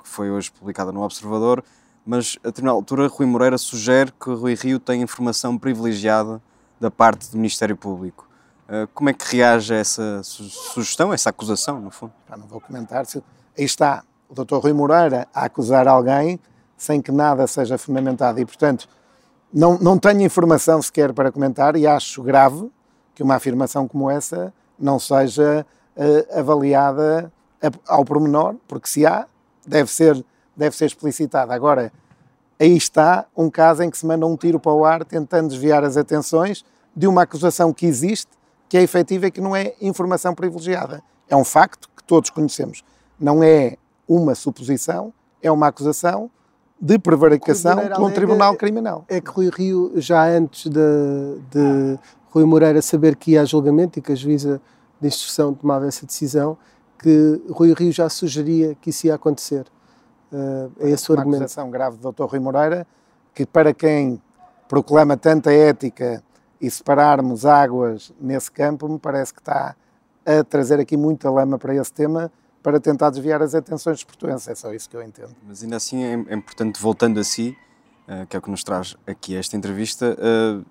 [0.01, 1.65] que foi hoje publicada no Observador,
[2.05, 6.41] mas a determinada altura Rui Moreira sugere que Rui Rio tem informação privilegiada
[6.81, 8.29] da parte do Ministério Público.
[8.69, 12.13] Uh, como é que reage a essa su sugestão, a essa acusação, no fundo?
[12.31, 13.07] não vou comentar.
[13.07, 13.23] Se...
[13.57, 14.57] Aí está o Dr.
[14.57, 16.39] Rui Moreira a acusar alguém
[16.77, 18.89] sem que nada seja fundamentado e, portanto,
[19.53, 22.71] não, não tenho informação sequer para comentar e acho grave
[23.15, 27.33] que uma afirmação como essa não seja uh, avaliada
[27.87, 29.27] ao pormenor, porque se há,
[29.69, 30.25] deve ser,
[30.57, 31.55] deve ser explicitada.
[31.55, 31.93] Agora,
[32.59, 35.85] aí está um caso em que se manda um tiro para o ar tentando desviar
[35.85, 38.31] as atenções de uma acusação que existe,
[38.69, 41.03] que é efetiva e que não é informação privilegiada.
[41.29, 42.83] É um facto que todos conhecemos.
[43.19, 43.77] Não é
[44.07, 46.31] uma suposição, é uma acusação
[46.81, 49.05] de prevaricação por um tribunal criminal.
[49.09, 51.99] É que Rui Rio, já antes de, de
[52.31, 54.61] Rui Moreira saber que ia a julgamento e que a juíza
[55.01, 56.57] de instrução tomava essa decisão,
[56.99, 59.67] que Rui Rio já sugeria que isso ia acontecer.
[60.33, 61.43] Uh, é esse o uma argumento.
[61.43, 62.25] acusação grave do Dr.
[62.25, 62.87] Rui Moreira,
[63.35, 64.21] que para quem
[64.69, 66.23] proclama tanta ética
[66.61, 69.75] e separarmos águas nesse campo, me parece que está
[70.27, 72.31] a trazer aqui muita lama para esse tema
[72.63, 74.49] para tentar desviar as atenções dos portuenses.
[74.49, 75.35] É só isso que eu entendo.
[75.47, 77.57] Mas ainda assim é, é importante, voltando a si,
[78.07, 80.67] uh, que é o que nos traz aqui esta entrevista, uh,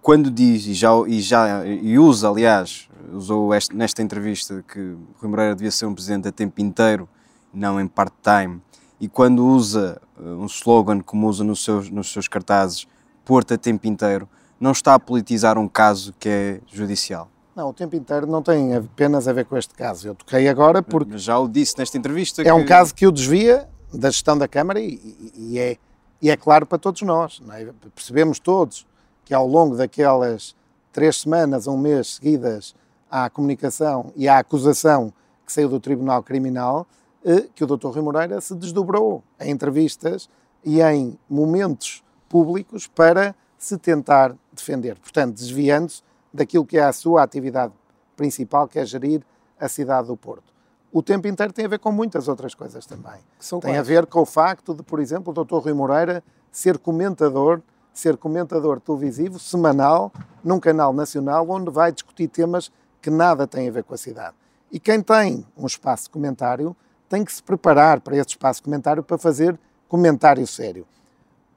[0.00, 5.30] quando diz, e já, e já e usa, aliás, usou este, nesta entrevista que Rui
[5.30, 7.08] Moreira devia ser um presidente a tempo inteiro,
[7.52, 8.60] não em part-time,
[9.00, 12.86] e quando usa uh, um slogan como usa nos seus, nos seus cartazes,
[13.24, 17.28] Porto a tempo inteiro, não está a politizar um caso que é judicial.
[17.56, 20.06] Não, o tempo inteiro não tem apenas a ver com este caso.
[20.06, 21.12] Eu toquei agora porque.
[21.12, 22.42] Mas já o disse nesta entrevista.
[22.42, 22.52] É que...
[22.52, 25.76] um caso que o desvia da gestão da Câmara e, e, é,
[26.22, 27.42] e é claro para todos nós.
[27.50, 27.66] É?
[27.94, 28.86] Percebemos todos
[29.24, 30.54] que ao longo daquelas
[30.92, 32.74] três semanas, um mês seguidas
[33.10, 35.12] à comunicação e à acusação
[35.44, 36.86] que saiu do Tribunal Criminal,
[37.24, 37.88] eh, que o Dr.
[37.88, 40.28] Rui Moreira se desdobrou em entrevistas
[40.64, 44.98] e em momentos públicos para se tentar defender.
[44.98, 47.72] Portanto, desviando-se daquilo que é a sua atividade
[48.16, 49.22] principal, que é gerir
[49.58, 50.52] a cidade do Porto.
[50.92, 53.20] O tempo inteiro tem a ver com muitas outras coisas também.
[53.60, 53.78] tem quais?
[53.78, 55.56] a ver com o facto de, por exemplo, o Dr.
[55.56, 57.60] Rui Moreira ser comentador,
[57.92, 62.70] ser comentador televisivo semanal num canal nacional onde vai discutir temas
[63.06, 64.34] que nada têm a ver com a cidade.
[64.72, 66.74] E quem tem um espaço de comentário
[67.08, 69.56] tem que se preparar para esse espaço de comentário para fazer
[69.88, 70.84] comentário sério.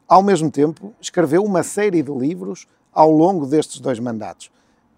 [0.08, 4.52] Ao mesmo tempo, escreveu uma série de livros ao longo destes dois mandatos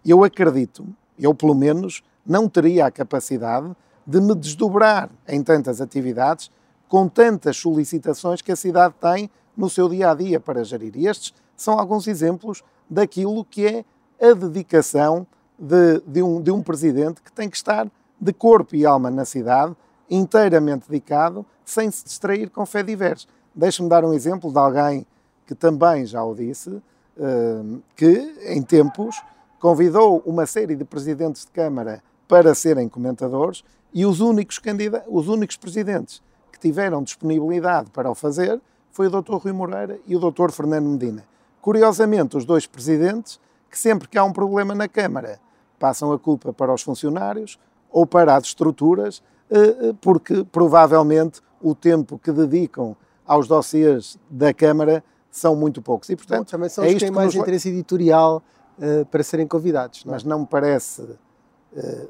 [0.06, 0.88] eu acredito,
[1.18, 3.72] eu pelo menos, não teria a capacidade
[4.06, 6.52] de me desdobrar em tantas atividades,
[6.90, 10.96] com tantas solicitações que a cidade tem no seu dia a dia para gerir.
[10.96, 13.86] E estes são alguns exemplos daquilo que é
[14.20, 15.26] a dedicação
[15.62, 17.88] de, de, um, de um presidente que tem que estar
[18.20, 19.76] de corpo e alma na cidade,
[20.10, 23.28] inteiramente dedicado, sem se distrair com fé diversos.
[23.54, 25.06] Deixe-me dar um exemplo de alguém
[25.46, 26.82] que também já o disse,
[27.18, 27.62] eh,
[27.96, 29.22] que em tempos
[29.60, 34.60] convidou uma série de presidentes de Câmara para serem comentadores e os únicos,
[35.08, 36.22] os únicos presidentes
[36.52, 38.60] que tiveram disponibilidade para o fazer
[38.92, 39.36] foi o Dr.
[39.36, 40.52] Rui Moreira e o Dr.
[40.52, 41.24] Fernando Medina.
[41.62, 45.40] Curiosamente, os dois presidentes, que sempre que há um problema na Câmara,
[45.82, 47.58] passam a culpa para os funcionários
[47.90, 54.54] ou para as estruturas, eh, eh, porque provavelmente o tempo que dedicam aos dossiês da
[54.54, 56.08] Câmara são muito poucos.
[56.10, 57.42] E, portanto, Bom, também são é os que têm mais nos...
[57.42, 58.44] interesse editorial
[58.78, 60.06] uh, para serem convidados.
[60.06, 60.12] Não?
[60.12, 60.16] É?
[60.16, 62.08] Mas não me parece uh,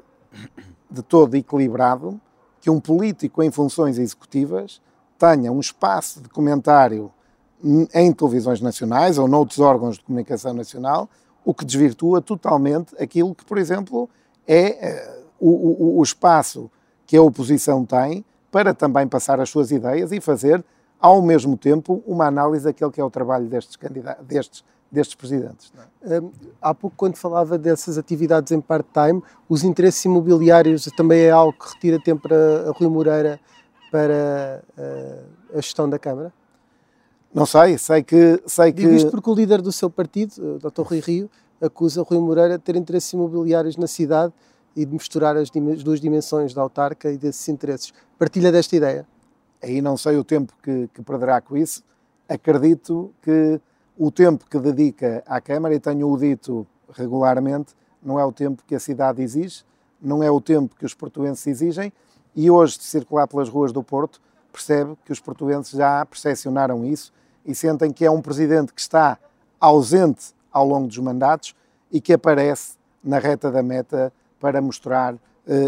[0.90, 2.20] de todo equilibrado
[2.60, 4.80] que um político em funções executivas
[5.18, 7.10] tenha um espaço de comentário
[7.94, 11.08] em televisões nacionais ou noutros órgãos de comunicação nacional,
[11.44, 14.08] o que desvirtua totalmente aquilo que, por exemplo,
[14.46, 16.70] é uh, o, o, o espaço
[17.06, 20.64] que a oposição tem para também passar as suas ideias e fazer
[21.02, 25.72] ao mesmo tempo, uma análise daquele que é o trabalho destes, candidatos, destes, destes presidentes.
[26.04, 26.20] É?
[26.20, 31.52] Um, há pouco, quando falava dessas atividades em part-time, os interesses imobiliários também é algo
[31.58, 33.40] que retira tempo a, a Rui Moreira
[33.90, 36.32] para uh, a gestão da Câmara?
[37.34, 38.42] Não sei, sei que...
[38.46, 40.82] Sei Digo isto porque o líder do seu partido, o Dr.
[40.82, 44.32] Rui Rio, acusa Rui Moreira de ter interesses imobiliários na cidade
[44.76, 47.92] e de misturar as, as duas dimensões da autarca e desses interesses.
[48.18, 49.06] Partilha desta ideia?
[49.62, 51.82] Aí não sei o tempo que, que perderá com isso.
[52.28, 53.60] Acredito que
[53.96, 58.74] o tempo que dedica à Câmara, e tenho-o dito regularmente, não é o tempo que
[58.74, 59.64] a cidade exige,
[60.00, 61.92] não é o tempo que os portuenses exigem,
[62.34, 67.12] e hoje, de circular pelas ruas do Porto, percebe que os portuenses já percepcionaram isso
[67.44, 69.18] e sentem que é um presidente que está
[69.60, 71.54] ausente ao longo dos mandatos
[71.90, 75.18] e que aparece na reta da meta para mostrar uh,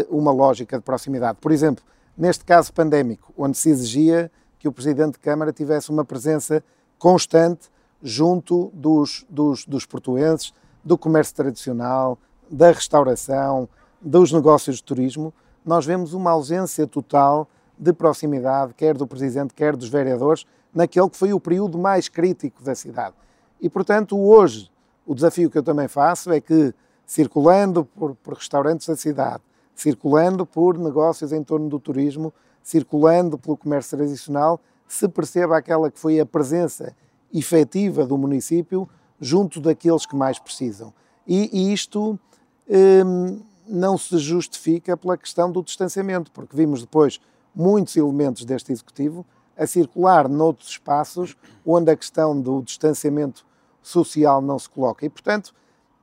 [0.09, 1.37] uma lógica de proximidade.
[1.39, 1.83] Por exemplo,
[2.17, 6.63] neste caso pandémico, onde se exigia que o Presidente de Câmara tivesse uma presença
[6.97, 7.69] constante
[8.01, 12.17] junto dos, dos, dos portuenses, do comércio tradicional,
[12.49, 13.67] da restauração,
[14.01, 15.33] dos negócios de turismo,
[15.65, 21.17] nós vemos uma ausência total de proximidade, quer do Presidente, quer dos vereadores, naquele que
[21.17, 23.15] foi o período mais crítico da cidade.
[23.61, 24.69] E, portanto, hoje,
[25.05, 26.73] o desafio que eu também faço é que,
[27.05, 29.41] circulando por, por restaurantes da cidade,
[29.73, 35.99] circulando por negócios em torno do turismo, circulando pelo comércio tradicional, se perceba aquela que
[35.99, 36.93] foi a presença
[37.33, 38.87] efetiva do município
[39.19, 40.93] junto daqueles que mais precisam.
[41.25, 42.19] E, e isto
[42.67, 47.19] hum, não se justifica pela questão do distanciamento, porque vimos depois
[47.55, 49.25] muitos elementos deste executivo
[49.57, 53.45] a circular noutros espaços onde a questão do distanciamento
[53.81, 55.05] social não se coloca.
[55.05, 55.53] E, portanto,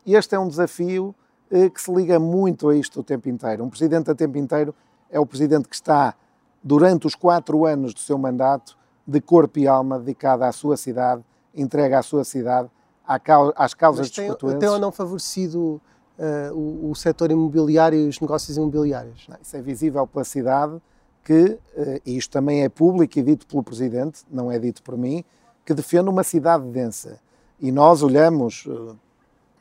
[0.06, 1.14] este é um desafio
[1.50, 3.64] eh, que se liga muito a isto o tempo inteiro.
[3.64, 4.74] Um presidente a tempo inteiro
[5.10, 6.14] é o presidente que está,
[6.62, 11.22] durante os quatro anos do seu mandato, de corpo e alma dedicado à sua cidade,
[11.54, 12.70] entrega à sua cidade,
[13.04, 14.58] às causas Mas tem.
[14.58, 15.80] Tem ou não favorecido
[16.18, 19.26] uh, o, o setor imobiliário e os negócios imobiliários?
[19.28, 20.80] Não, isso é visível pela cidade
[21.24, 24.96] que, uh, e isto também é público e dito pelo Presidente, não é dito por
[24.96, 25.24] mim,
[25.64, 27.20] que defende uma cidade densa.
[27.60, 28.96] E nós olhamos uh,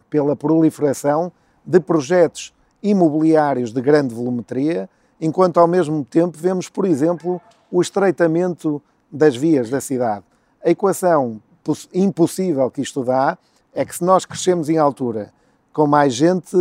[0.10, 1.32] pela proliferação
[1.66, 7.40] de projetos imobiliários de grande volumetria, enquanto ao mesmo tempo vemos, por exemplo,
[7.72, 10.26] o estreitamento das vias da cidade.
[10.64, 11.42] A equação
[11.94, 13.38] impossível que isto dá
[13.74, 15.32] é que se nós crescemos em altura
[15.72, 16.56] com mais gente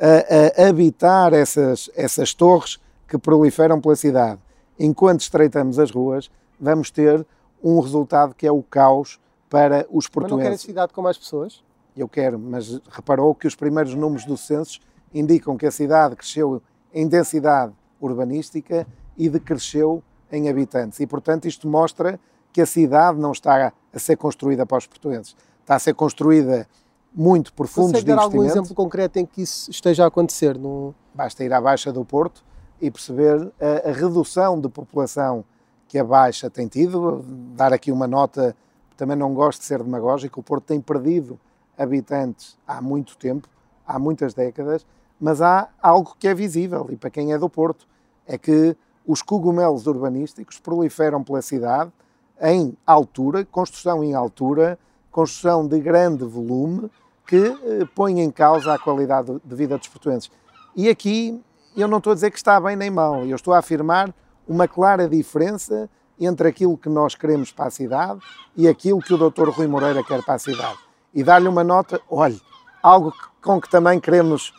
[0.00, 4.40] a, a habitar essas, essas torres que proliferam pela cidade,
[4.78, 7.26] enquanto estreitamos as ruas, vamos ter
[7.62, 10.22] um resultado que é o caos para os portugueses.
[10.22, 11.62] Mas não querem cidade com mais pessoas?
[11.96, 14.80] Eu quero, mas reparou que os primeiros números do censo
[15.14, 16.60] indicam que a cidade cresceu
[16.92, 18.86] em densidade urbanística
[19.16, 21.00] e decresceu em habitantes.
[21.00, 22.20] E, portanto, isto mostra
[22.52, 25.36] que a cidade não está a ser construída para os portugueses.
[25.60, 26.68] Está a ser construída
[27.14, 28.42] muito por fundos Consegue de dar investimento.
[28.42, 30.58] algum exemplo concreto em que isso esteja a acontecer?
[30.58, 30.94] No...
[31.14, 32.44] Basta ir à Baixa do Porto
[32.80, 35.44] e perceber a, a, redução de população
[35.88, 37.24] que a Baixa tem tido.
[37.54, 38.56] Dar aqui uma nota,
[38.96, 41.38] também não gosto de ser demagógico, o Porto tem perdido
[41.76, 43.48] habitantes há muito tempo,
[43.86, 44.86] há muitas décadas,
[45.20, 47.86] mas há algo que é visível, e para quem é do Porto,
[48.26, 51.92] é que os cogumelos urbanísticos proliferam pela cidade
[52.40, 54.78] em altura, construção em altura,
[55.10, 56.90] construção de grande volume,
[57.26, 60.30] que eh, põe em causa a qualidade de vida dos portuenses.
[60.74, 61.40] E aqui
[61.76, 64.12] eu não estou a dizer que está bem nem mal, eu estou a afirmar
[64.48, 68.20] uma clara diferença entre aquilo que nós queremos para a cidade
[68.56, 69.50] e aquilo que o Dr.
[69.50, 70.78] Rui Moreira quer para a cidade.
[71.12, 72.40] E dar-lhe uma nota, olhe,
[72.82, 73.12] algo
[73.42, 74.54] com que também queremos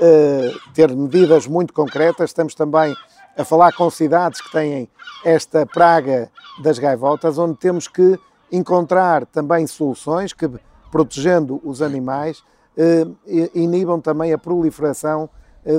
[0.00, 2.94] uh, ter medidas muito concretas, estamos também
[3.36, 4.88] a falar com cidades que têm
[5.24, 6.30] esta praga
[6.62, 8.18] das gaivotas, onde temos que
[8.52, 10.48] encontrar também soluções que,
[10.90, 12.42] protegendo os animais,
[12.76, 13.06] eh,
[13.54, 15.28] inibam também a proliferação,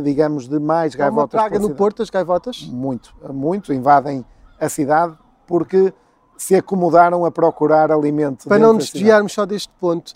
[0.04, 1.39] digamos, de mais gaivotas.
[1.39, 2.63] Há uma praga no Porto, as gaivotas?
[2.63, 4.26] Muito, muito, invadem
[4.60, 5.93] a cidade porque
[6.38, 8.47] se acomodaram a procurar alimento.
[8.47, 10.14] Para não nos desviarmos só deste ponto,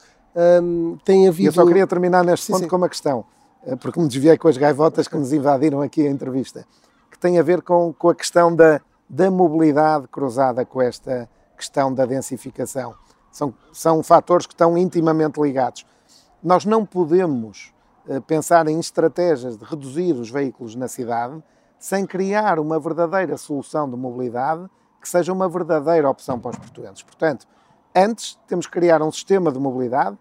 [0.61, 1.49] hum, tem havido...
[1.49, 2.67] Eu só queria terminar neste sim, ponto sim.
[2.69, 3.25] com uma questão,
[3.65, 6.65] eh, porque me desviei com as gaivotas que nos invadiram aqui a entrevista
[7.15, 11.93] que tem a ver com, com a questão da, da mobilidade cruzada com esta questão
[11.93, 12.93] da densificação.
[13.31, 15.85] São, são fatores que estão intimamente ligados.
[16.43, 17.73] Nós não podemos
[18.27, 21.43] pensar em estratégias de reduzir os veículos na cidade
[21.79, 24.69] sem criar uma verdadeira solução de mobilidade
[25.01, 27.03] que seja uma verdadeira opção para os portugueses.
[27.03, 27.45] Portanto,
[27.95, 30.17] antes temos que criar um sistema de mobilidade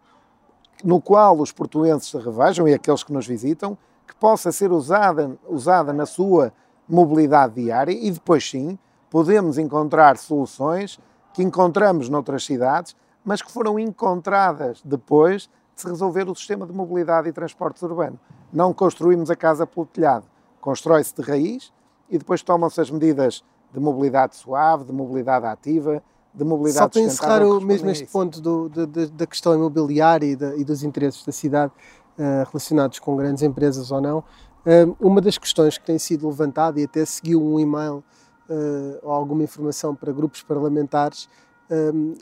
[0.83, 5.39] no qual os portuenses se revejam e aqueles que nos visitam, que possa ser usada,
[5.49, 6.53] usada na sua
[6.87, 8.79] mobilidade diária e depois sim
[9.09, 10.99] podemos encontrar soluções
[11.33, 16.73] que encontramos noutras cidades, mas que foram encontradas depois de se resolver o sistema de
[16.73, 18.19] mobilidade e transporte urbano.
[18.53, 20.27] Não construímos a casa pelo telhado,
[20.61, 21.73] constrói-se de raiz
[22.09, 26.03] e depois tomam-se as medidas de mobilidade suave, de mobilidade ativa,
[26.33, 30.37] de mobilidade Só para encerrar o, mesmo este ponto do, de, da questão imobiliária e,
[30.37, 31.73] de, e, dos interesses da cidade
[32.19, 36.81] uh, relacionados com grandes empresas ou não, uh, uma das questões que tem sido levantada
[36.81, 38.03] e até seguiu um e-mail
[38.49, 41.29] uh, ou alguma informação para grupos parlamentares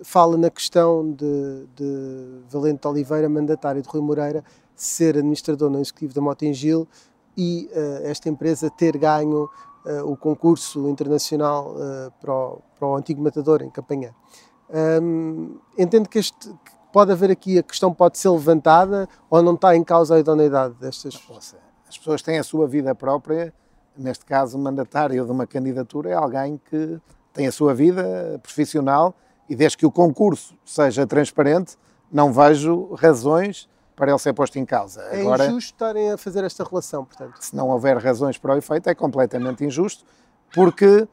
[0.04, 6.14] fala na questão de, de Valente Oliveira, mandatário de Rui Moreira, ser administrador não executivo
[6.14, 6.88] da Motengil
[7.36, 7.68] e
[8.04, 9.48] esta empresa ter ganho
[9.84, 14.14] uh, o concurso internacional uh, para, o, para, o, antigo matador em Campanhã.
[15.02, 16.52] Um, entendo que, este,
[16.92, 20.74] pode haver aqui, a questão pode ser levantada ou não está em causa a idoneidade
[20.74, 21.56] destas pessoas?
[21.88, 23.52] As pessoas têm a sua vida própria,
[23.96, 26.98] neste caso o mandatário de uma candidatura é alguém que
[27.32, 29.14] tem a sua vida profissional
[29.48, 31.76] e desde que o concurso seja transparente,
[32.10, 35.02] não vejo razões para ele ser posto em causa.
[35.10, 37.34] É Agora, injusto estarem a fazer esta relação, portanto.
[37.40, 40.04] Se não houver razões para o efeito, é completamente injusto,
[40.52, 41.06] porque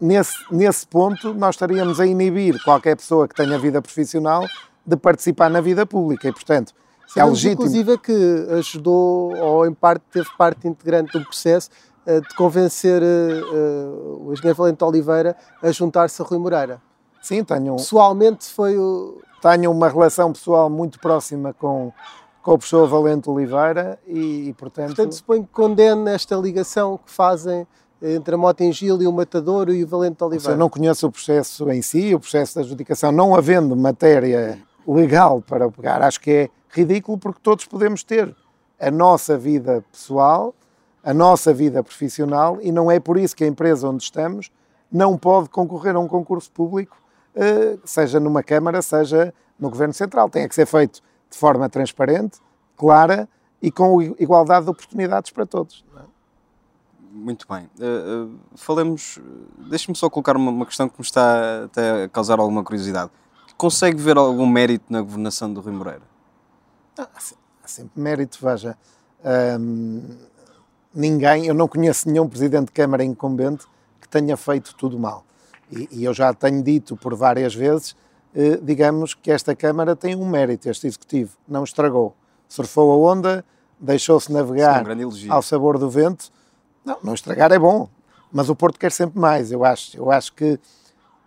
[0.00, 4.46] nesse, nesse ponto nós estaríamos a inibir qualquer pessoa que tenha vida profissional
[4.84, 6.72] de participar na vida pública e, portanto,
[7.16, 7.52] é legítimo.
[7.52, 11.70] Inclusive que ajudou, ou em parte teve parte integrante do processo,
[12.06, 16.80] eh, de convencer uh, uh, o engenheiro Valente Oliveira a juntar-se a Rui Moreira.
[17.26, 17.74] Sim, tenho.
[17.74, 21.92] Pessoalmente foi o, tenho uma relação pessoal muito próxima com,
[22.40, 24.94] com o professor Valente Oliveira e, e portanto...
[24.94, 27.66] Portanto, suponho que condene esta ligação que fazem
[28.00, 30.52] entre a Motengil e o Matador e o Valente Oliveira.
[30.52, 35.42] Eu não conheço o processo em si, o processo da adjudicação, não havendo matéria legal
[35.42, 38.32] para pegar, acho que é ridículo porque todos podemos ter
[38.78, 40.54] a nossa vida pessoal,
[41.02, 44.48] a nossa vida profissional e não é por isso que a empresa onde estamos
[44.92, 46.96] não pode concorrer a um concurso público
[47.84, 50.28] seja numa Câmara, seja no Governo Central.
[50.30, 52.38] Tem que ser feito de forma transparente,
[52.76, 53.28] clara
[53.60, 55.84] e com igualdade de oportunidades para todos.
[55.96, 56.00] É?
[57.10, 57.68] Muito bem.
[57.78, 59.18] Uh, uh, falemos.
[59.70, 63.10] Deixe-me só colocar uma, uma, questão que me está até a causar alguma curiosidade.
[63.56, 66.02] Consegue ver algum mérito na governação do Rui Moreira?
[66.98, 67.08] Ah,
[67.64, 68.76] há sempre mérito, veja.
[69.58, 70.02] Um,
[70.94, 73.66] ninguém, eu não conheço nenhum presidente de Câmara incumbente
[73.98, 75.24] que tenha feito tudo mal
[75.70, 77.96] e, e eu já tenho dito por várias vezes,
[78.34, 82.14] eh, digamos que esta Câmara tem um mérito, este Executivo, não estragou.
[82.48, 83.44] Surfou a onda,
[83.78, 86.30] deixou-se navegar Sim, ao sabor do vento.
[86.84, 87.88] Não, não estragar é bom,
[88.30, 89.96] mas o Porto quer sempre mais, eu acho.
[89.96, 90.60] Eu acho que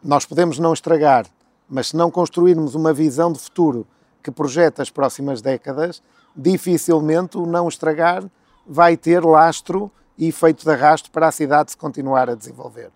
[0.03, 1.25] nós podemos não estragar,
[1.67, 3.85] mas se não construirmos uma visão de futuro
[4.23, 6.01] que projeta as próximas décadas,
[6.35, 8.23] dificilmente o não estragar
[8.67, 12.91] vai ter lastro e efeito de arrasto para a cidade se continuar a desenvolver.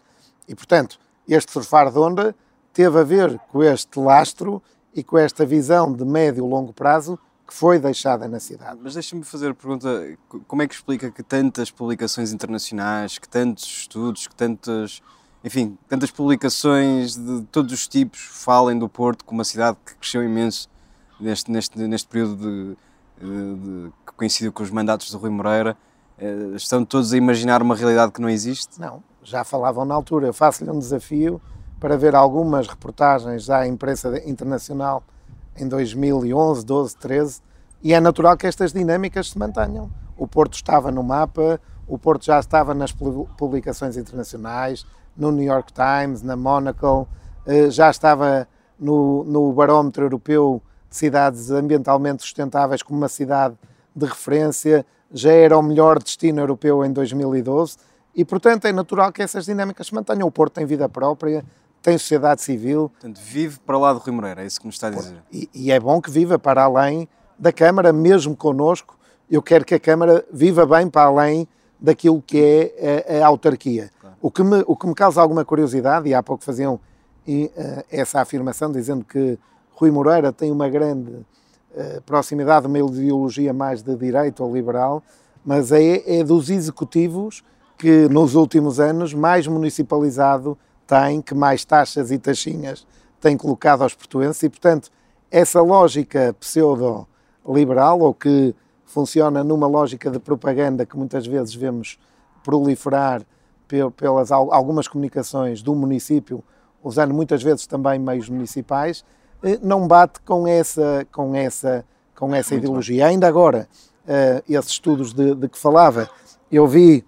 [0.48, 2.36] E, portanto, este surfar de onda
[2.74, 4.62] teve a ver com este lastro
[4.94, 7.18] e com esta visão de médio e longo prazo
[7.48, 8.80] que foi deixada na cidade.
[8.82, 10.18] Mas deixa-me fazer a pergunta:
[10.48, 15.02] como é que explica que tantas publicações internacionais, que tantos estudos, que tantas,
[15.44, 20.24] enfim, tantas publicações de todos os tipos falem do Porto como uma cidade que cresceu
[20.24, 20.70] imenso
[21.20, 22.78] neste, neste, neste período de,
[23.20, 25.78] de, que coincidiu com os mandatos de Rui Moreira?
[26.18, 28.80] Eh, estão todos a imaginar uma realidade que não existe?
[28.80, 30.28] Não, já falavam na altura.
[30.28, 31.42] Eu faço-lhe um desafio
[31.80, 35.04] para ver algumas reportagens à imprensa internacional
[35.58, 37.42] em 2011, 12, 13,
[37.82, 39.90] e é natural que estas dinâmicas se mantenham.
[40.18, 45.74] O Porto estava no mapa, o Porto já estava nas publicações internacionais, no New York
[45.74, 47.08] Times, na Monaco,
[47.46, 48.48] eh, já estava
[48.80, 53.56] no, no barómetro europeu de cidades ambientalmente sustentáveis como uma cidade
[53.96, 57.78] de referência, já era o melhor destino europeu em 2012
[58.16, 60.28] e, portanto, é natural que essas dinâmicas se mantenham.
[60.28, 61.43] O Porto tem vida própria,
[61.82, 62.89] tem sociedade civil.
[62.89, 65.24] Portanto, vive para lá do Rui Moreira, é isso que nos está a dizer.
[65.32, 67.07] E, e é bom que viva para além
[67.38, 68.97] da Câmara, mesmo connosco.
[69.30, 71.47] Eu quero que a Câmara viva bem para além
[71.80, 72.38] daquilo que
[72.78, 73.91] é a, a autarquia.
[73.99, 74.16] Claro.
[74.22, 76.80] O, que me, o que me causa alguma curiosidade, e há pouco faziam
[77.28, 79.38] e, uh, essa afirmação, dizendo que
[79.72, 85.01] Rui Moreira tem uma grande uh, proximidade, uma ideologia mais de direito ou liberal,
[85.43, 87.43] mas é, é dos executivos
[87.78, 90.58] que nos últimos anos mais municipalizado
[90.88, 92.86] tem, que mais taxas e taxinhas
[93.20, 94.90] tem colocado aos portuenses e, portanto,
[95.32, 98.54] essa lógica pseudo-liberal ou que
[98.86, 101.98] funciona numa lógica de propaganda que muitas vezes vemos
[102.44, 103.24] proliferar
[103.96, 106.44] pelas algumas comunicações do município,
[106.84, 109.04] usando muitas vezes também meios municipais,
[109.42, 111.84] eh, não bate com essa, com essa,
[112.16, 113.08] com essa ideologia.
[113.08, 113.68] Ainda agora,
[114.08, 116.08] eh, esses estudos de, de que falava,
[116.52, 117.04] eu vi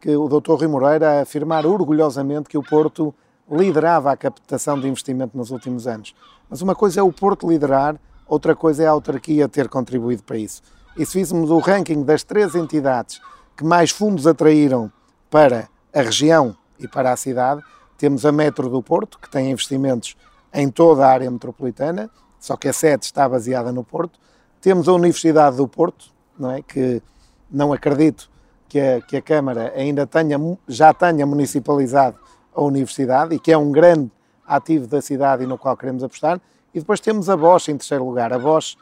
[0.00, 0.52] que o Dr.
[0.52, 3.14] Rui Moreira afirmar orgulhosamente que o Porto
[3.50, 6.14] liderava a captação de investimento nos últimos anos.
[6.48, 7.96] Mas uma coisa é o Porto liderar,
[8.26, 10.62] outra coisa é a autarquia ter contribuído para isso.
[10.96, 13.20] E se fizermos o ranking das três entidades
[13.56, 14.92] que mais fundos atraíram
[15.30, 17.62] para a região e para a cidade,
[17.96, 20.16] temos a Metro do Porto, que tem investimentos
[20.52, 24.18] em toda a área metropolitana, só que a sede está baseada no Porto.
[24.60, 26.06] Temos a Universidade do Porto,
[26.38, 26.62] não é?
[26.62, 27.02] que
[27.50, 28.30] não acredito
[28.68, 32.16] que a, que a Câmara ainda tenha, já tenha municipalizado
[32.54, 34.10] a universidade e que é um grande
[34.46, 36.40] ativo da cidade e no qual queremos apostar.
[36.74, 38.32] E depois temos a Bosch em terceiro lugar.
[38.32, 38.76] A Bosch,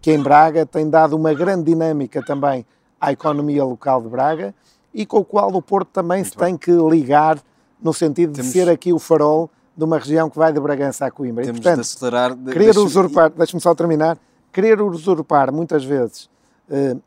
[0.00, 2.64] que em Braga tem dado uma grande dinâmica também
[3.00, 4.54] à economia local de Braga
[4.92, 6.56] e com o qual o Porto também Muito se bem.
[6.56, 7.38] tem que ligar
[7.80, 8.46] no sentido temos...
[8.46, 11.44] de ser aqui o farol de uma região que vai de Bragança a Coimbra.
[11.44, 12.34] Temos e, portanto, de acelerar...
[12.34, 14.16] De, querer usurpar, deixa-me só terminar,
[14.50, 16.30] querer usurpar muitas vezes,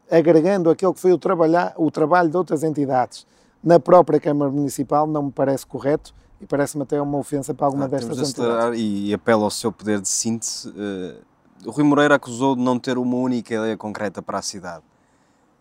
[0.09, 3.27] agregando aquilo que foi o, trabalhar, o trabalho de outras entidades
[3.63, 7.85] na própria Câmara Municipal, não me parece correto e parece-me até uma ofensa para alguma
[7.85, 8.79] ah, destas entidades.
[8.79, 10.69] E, e apelo ao seu poder de síntese.
[10.69, 14.83] Uh, o Rui Moreira acusou de não ter uma única ideia concreta para a cidade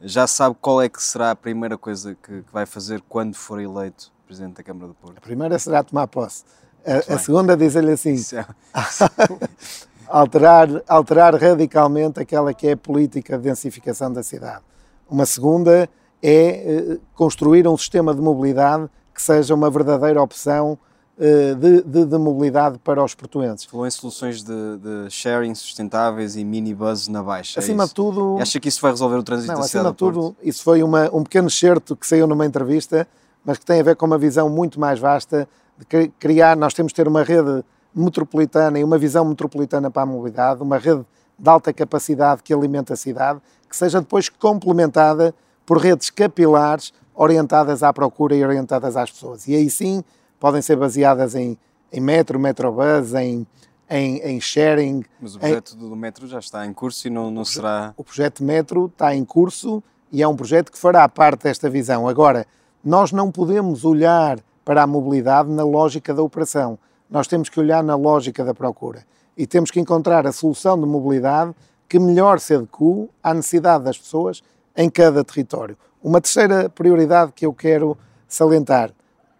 [0.01, 3.61] já sabe qual é que será a primeira coisa que, que vai fazer quando for
[3.61, 5.19] eleito Presidente da Câmara do Porto?
[5.19, 6.45] A primeira será tomar posse.
[6.87, 8.47] A, a segunda dizer-lhe assim, é...
[10.09, 14.63] alterar, alterar radicalmente aquela que é a política de densificação da cidade.
[15.09, 15.89] Uma segunda
[16.23, 20.79] é uh, construir um sistema de mobilidade que seja uma verdadeira opção
[21.21, 23.65] eh, de, de, de, mobilidade para os portuenses.
[23.65, 27.59] Falou em soluções de, de sharing sustentáveis e minibus na baixa.
[27.59, 28.39] É acima é de tudo.
[28.41, 29.89] Acha que isso vai resolver o trânsito não, da cidade?
[29.89, 33.05] Acima de tudo, isso foi uma, um pequeno excerto que saiu numa entrevista,
[33.45, 36.57] mas que tem a ver com uma visão muito mais vasta de criar.
[36.57, 37.65] Nós temos de ter uma rede
[37.99, 41.05] metropolitana e uma visão metropolitana para a mobilidade, uma rede
[41.39, 45.35] de alta capacidade que alimenta a cidade, que seja depois complementada
[45.65, 49.47] por redes capilares orientadas à procura e orientadas às pessoas.
[49.47, 50.03] E aí sim
[50.41, 51.59] podem ser baseadas em,
[51.93, 53.47] em metro, metrobus, em,
[53.91, 55.05] em, em sharing.
[55.21, 55.79] Mas o projeto em...
[55.79, 57.93] do metro já está em curso e não, não o será.
[57.97, 62.09] O projeto metro está em curso e é um projeto que fará parte desta visão.
[62.09, 62.47] Agora,
[62.83, 66.79] nós não podemos olhar para a mobilidade na lógica da operação.
[67.11, 69.05] Nós temos que olhar na lógica da procura
[69.37, 71.55] e temos que encontrar a solução de mobilidade
[71.89, 74.43] que melhor se adeque à necessidade das pessoas
[74.77, 75.77] em cada território.
[76.03, 77.97] Uma terceira prioridade que eu quero
[78.29, 78.93] salientar: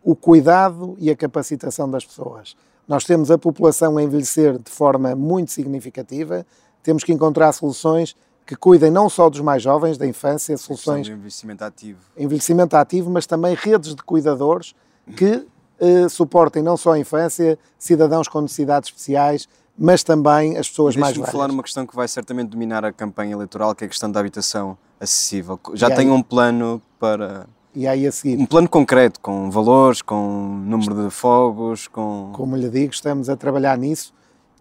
[0.03, 2.57] o cuidado e a capacitação das pessoas.
[2.87, 6.47] Nós temos a população a envelhecer de forma muito significativa,
[6.83, 8.17] temos que encontrar soluções
[8.47, 11.05] que cuidem não só dos mais jovens, da infância, soluções.
[11.05, 12.01] De envelhecimento ativo.
[12.17, 14.75] Envelhecimento ativo, mas também redes de cuidadores
[15.15, 15.47] que
[15.81, 19.49] eh, suportem não só a infância, cidadãos com necessidades especiais,
[19.79, 21.31] mas também as pessoas mais velhas.
[21.31, 24.19] falar numa questão que vai certamente dominar a campanha eleitoral, que é a questão da
[24.19, 25.59] habitação acessível.
[25.75, 28.37] Já tem um plano para e aí a seguir.
[28.37, 32.33] Um plano concreto, com valores, com número de fogos, com.
[32.33, 34.13] Como lhe digo, estamos a trabalhar nisso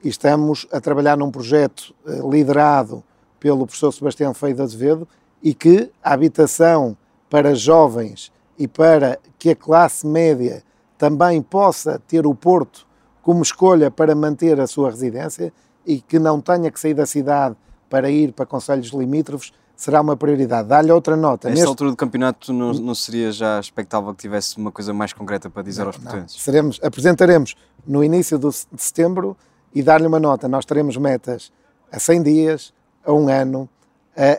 [0.04, 3.04] e estamos a trabalhar num projeto eh, liderado
[3.40, 5.08] pelo professor Sebastião Feio de Azevedo
[5.42, 6.96] e que a habitação
[7.30, 10.64] para jovens e para que a classe média
[10.98, 12.88] também possa ter o Porto
[13.22, 15.52] como escolha para manter a sua residência
[15.86, 17.56] e que não tenha que sair da cidade
[17.90, 20.68] para ir para conselhos limítrofes será uma prioridade.
[20.68, 21.48] Dá-lhe outra nota.
[21.48, 21.70] Nesta Neste...
[21.70, 25.62] altura do campeonato não, não seria já expectável que tivesse uma coisa mais concreta para
[25.62, 26.42] dizer não, aos portugueses?
[26.42, 29.38] Seremos, apresentaremos no início do, de setembro
[29.74, 30.48] e dar-lhe uma nota.
[30.48, 31.52] Nós teremos metas
[31.92, 32.74] a 100 dias,
[33.06, 33.70] a um ano,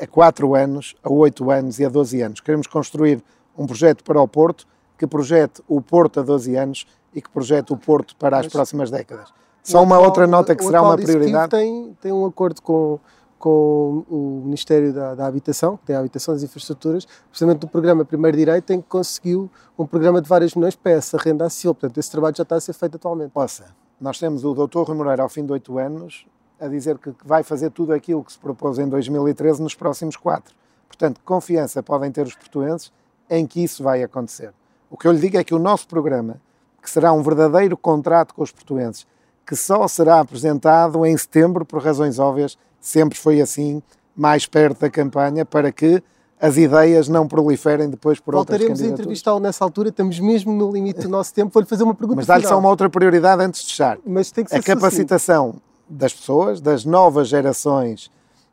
[0.03, 2.41] a 4 anos, a 8 anos e a 12 anos.
[2.41, 3.23] Queremos construir
[3.57, 4.67] um projeto para o Porto
[4.99, 8.53] que projete o Porto a 12 anos e que projete o Porto para as Mas,
[8.53, 9.33] próximas décadas.
[9.63, 11.51] Só uma outra nota que será uma prioridade.
[11.51, 12.99] Tem, tem um acordo com
[13.39, 18.05] com o Ministério da, da, Habitação, que tem a Habitação das Infraestruturas, precisamente do programa
[18.05, 21.75] Primeiro Direito, em que conseguiu um programa de vários milhões para essa renda acessível.
[21.75, 23.31] Portanto, esse trabalho já está a ser feito atualmente.
[23.31, 23.67] Possa.
[24.01, 24.81] Nós temos o Dr.
[24.81, 26.27] Rui Moreira, ao fim de oito anos,
[26.61, 30.55] a dizer que vai fazer tudo aquilo que se propôs em 2013 nos próximos quatro.
[30.89, 32.93] Portanto, confiança podem ter os portuenses
[33.31, 34.53] em que isso vai acontecer.
[34.91, 36.41] O que eu lhe digo é que o nosso programa,
[36.83, 39.07] que será um verdadeiro contrato com os portuenses,
[39.47, 43.83] que só será apresentado em setembro, por razões óbvias, sempre foi assim,
[44.15, 46.03] mais perto da campanha, para que
[46.41, 50.53] as ideias não proliferem depois por Voltaremos outras Voltaremos a entrevistá-lo nessa altura, estamos mesmo
[50.53, 51.51] no limite do nosso tempo.
[51.53, 53.99] Vou-lhe fazer uma pergunta Mas dá-lhe só uma outra prioridade antes de fechar.
[54.07, 55.61] Mas tem que ser A capacitação assim.
[55.89, 58.11] das pessoas, das novas gerações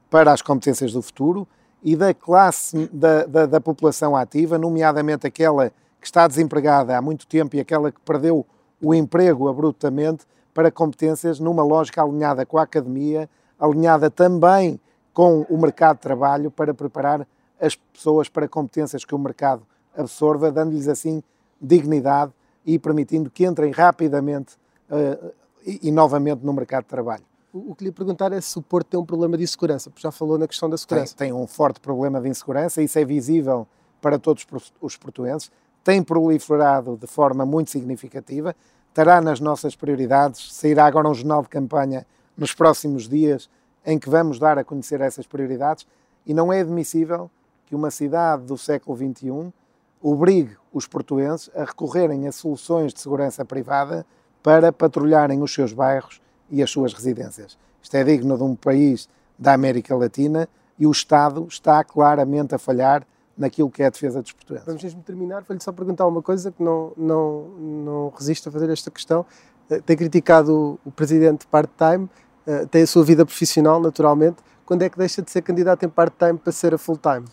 [0.10, 1.48] para as competências do futuro
[1.84, 5.72] e da classe, da, da, da população ativa, nomeadamente aquela
[6.06, 8.46] que está desempregada há muito tempo e aquela que perdeu
[8.80, 13.28] o emprego abruptamente, para competências numa lógica alinhada com a academia,
[13.60, 14.80] alinhada também
[15.12, 17.28] com o mercado de trabalho para preparar
[17.60, 19.64] as pessoas para competências que o mercado
[19.98, 21.24] absorva, dando-lhes assim
[21.60, 22.32] dignidade
[22.64, 24.58] e permitindo que entrem rapidamente
[24.92, 25.34] uh,
[25.66, 27.24] e, e, novamente no mercado de trabalho.
[27.52, 30.04] O, o que lhe perguntar é se o Porto tem um problema de insegurança, porque
[30.04, 31.16] já falou na questão da segurança.
[31.16, 33.68] Tem, tem um forte problema de insegurança, isso é visível
[34.00, 34.46] para todos
[34.80, 35.50] os portuenses,
[35.86, 38.56] tem proliferado de forma muito significativa,
[38.90, 43.48] estará nas nossas prioridades, sairá agora um jornal de campanha nos próximos dias
[43.86, 45.86] em que vamos dar a conhecer essas prioridades
[46.26, 47.30] e não é admissível
[47.68, 49.54] que uma cidade do século XXI
[50.02, 54.04] obrigue os portuenses a recorrerem a soluções de segurança privada
[54.42, 56.20] para patrulharem os seus bairros
[56.50, 57.60] e as suas residências.
[57.80, 59.08] Isto é digno de um país
[59.38, 63.06] da América Latina e o Estado está claramente a falhar
[63.38, 64.66] naquilo que é a defesa dos portugueses.
[64.66, 65.44] Vamos mesmo terminar.
[65.44, 69.26] Vou-lhe só perguntar uma coisa que não, não, não resisto a fazer esta questão.
[69.70, 72.10] Eh, tem criticado o presidente part-time,
[72.48, 74.38] eh, tem a sua vida profissional, naturalmente.
[74.66, 77.26] Quando é que deixa de ser candidato em part-time para ser a full-time?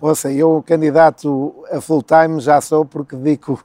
[0.00, 3.64] Ouça, eu candidato a full-time já sou porque dedico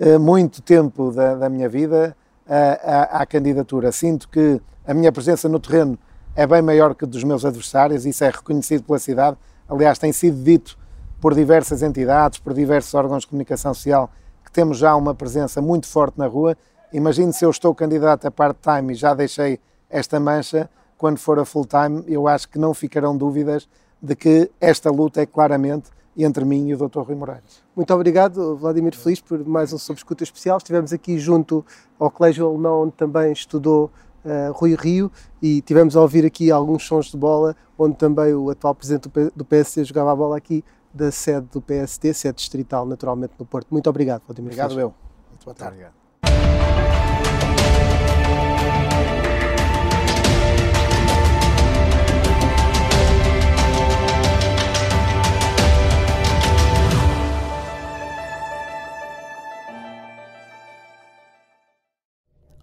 [0.00, 2.16] uh, muito tempo da, da minha vida
[2.48, 3.92] à, à, candidatura.
[3.92, 5.96] Sinto que a minha presença no terreno
[6.34, 9.36] é bem maior que dos meus adversários, isso é reconhecido pela cidade.
[9.68, 10.76] Aliás, tem sido dito
[11.20, 14.10] por diversas entidades, por diversos órgãos de comunicação social,
[14.44, 16.56] que temos já uma presença muito forte na rua.
[16.92, 19.58] Imagine se eu estou candidato a part-time e já deixei
[19.88, 23.68] esta mancha, quando for a full-time, eu acho que não ficarão dúvidas
[24.00, 27.00] de que esta luta é claramente entre mim e o Dr.
[27.00, 27.62] Rui Moraes.
[27.74, 30.56] Muito obrigado, Vladimir Feliz, por mais um Sob Escuta Especial.
[30.56, 31.64] Estivemos aqui junto
[31.98, 33.90] ao Colégio Alemão, onde também estudou
[34.24, 35.12] uh, Rui Rio,
[35.42, 39.44] e tivemos a ouvir aqui alguns sons de bola, onde também o atual presidente do
[39.44, 40.64] PSD jogava a bola aqui
[40.96, 43.68] da sede do PSD, sede distrital, naturalmente, no Porto.
[43.70, 44.82] Muito obrigado, Vladimir Obrigado Feliz.
[44.82, 44.94] eu.
[45.30, 45.76] Muito boa tarde.
[45.76, 46.06] Muito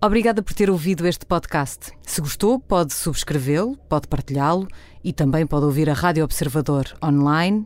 [0.03, 1.93] Obrigada por ter ouvido este podcast.
[2.01, 4.67] Se gostou, pode subscrevê-lo, pode partilhá-lo
[5.01, 7.65] e também pode ouvir a Rádio Observador online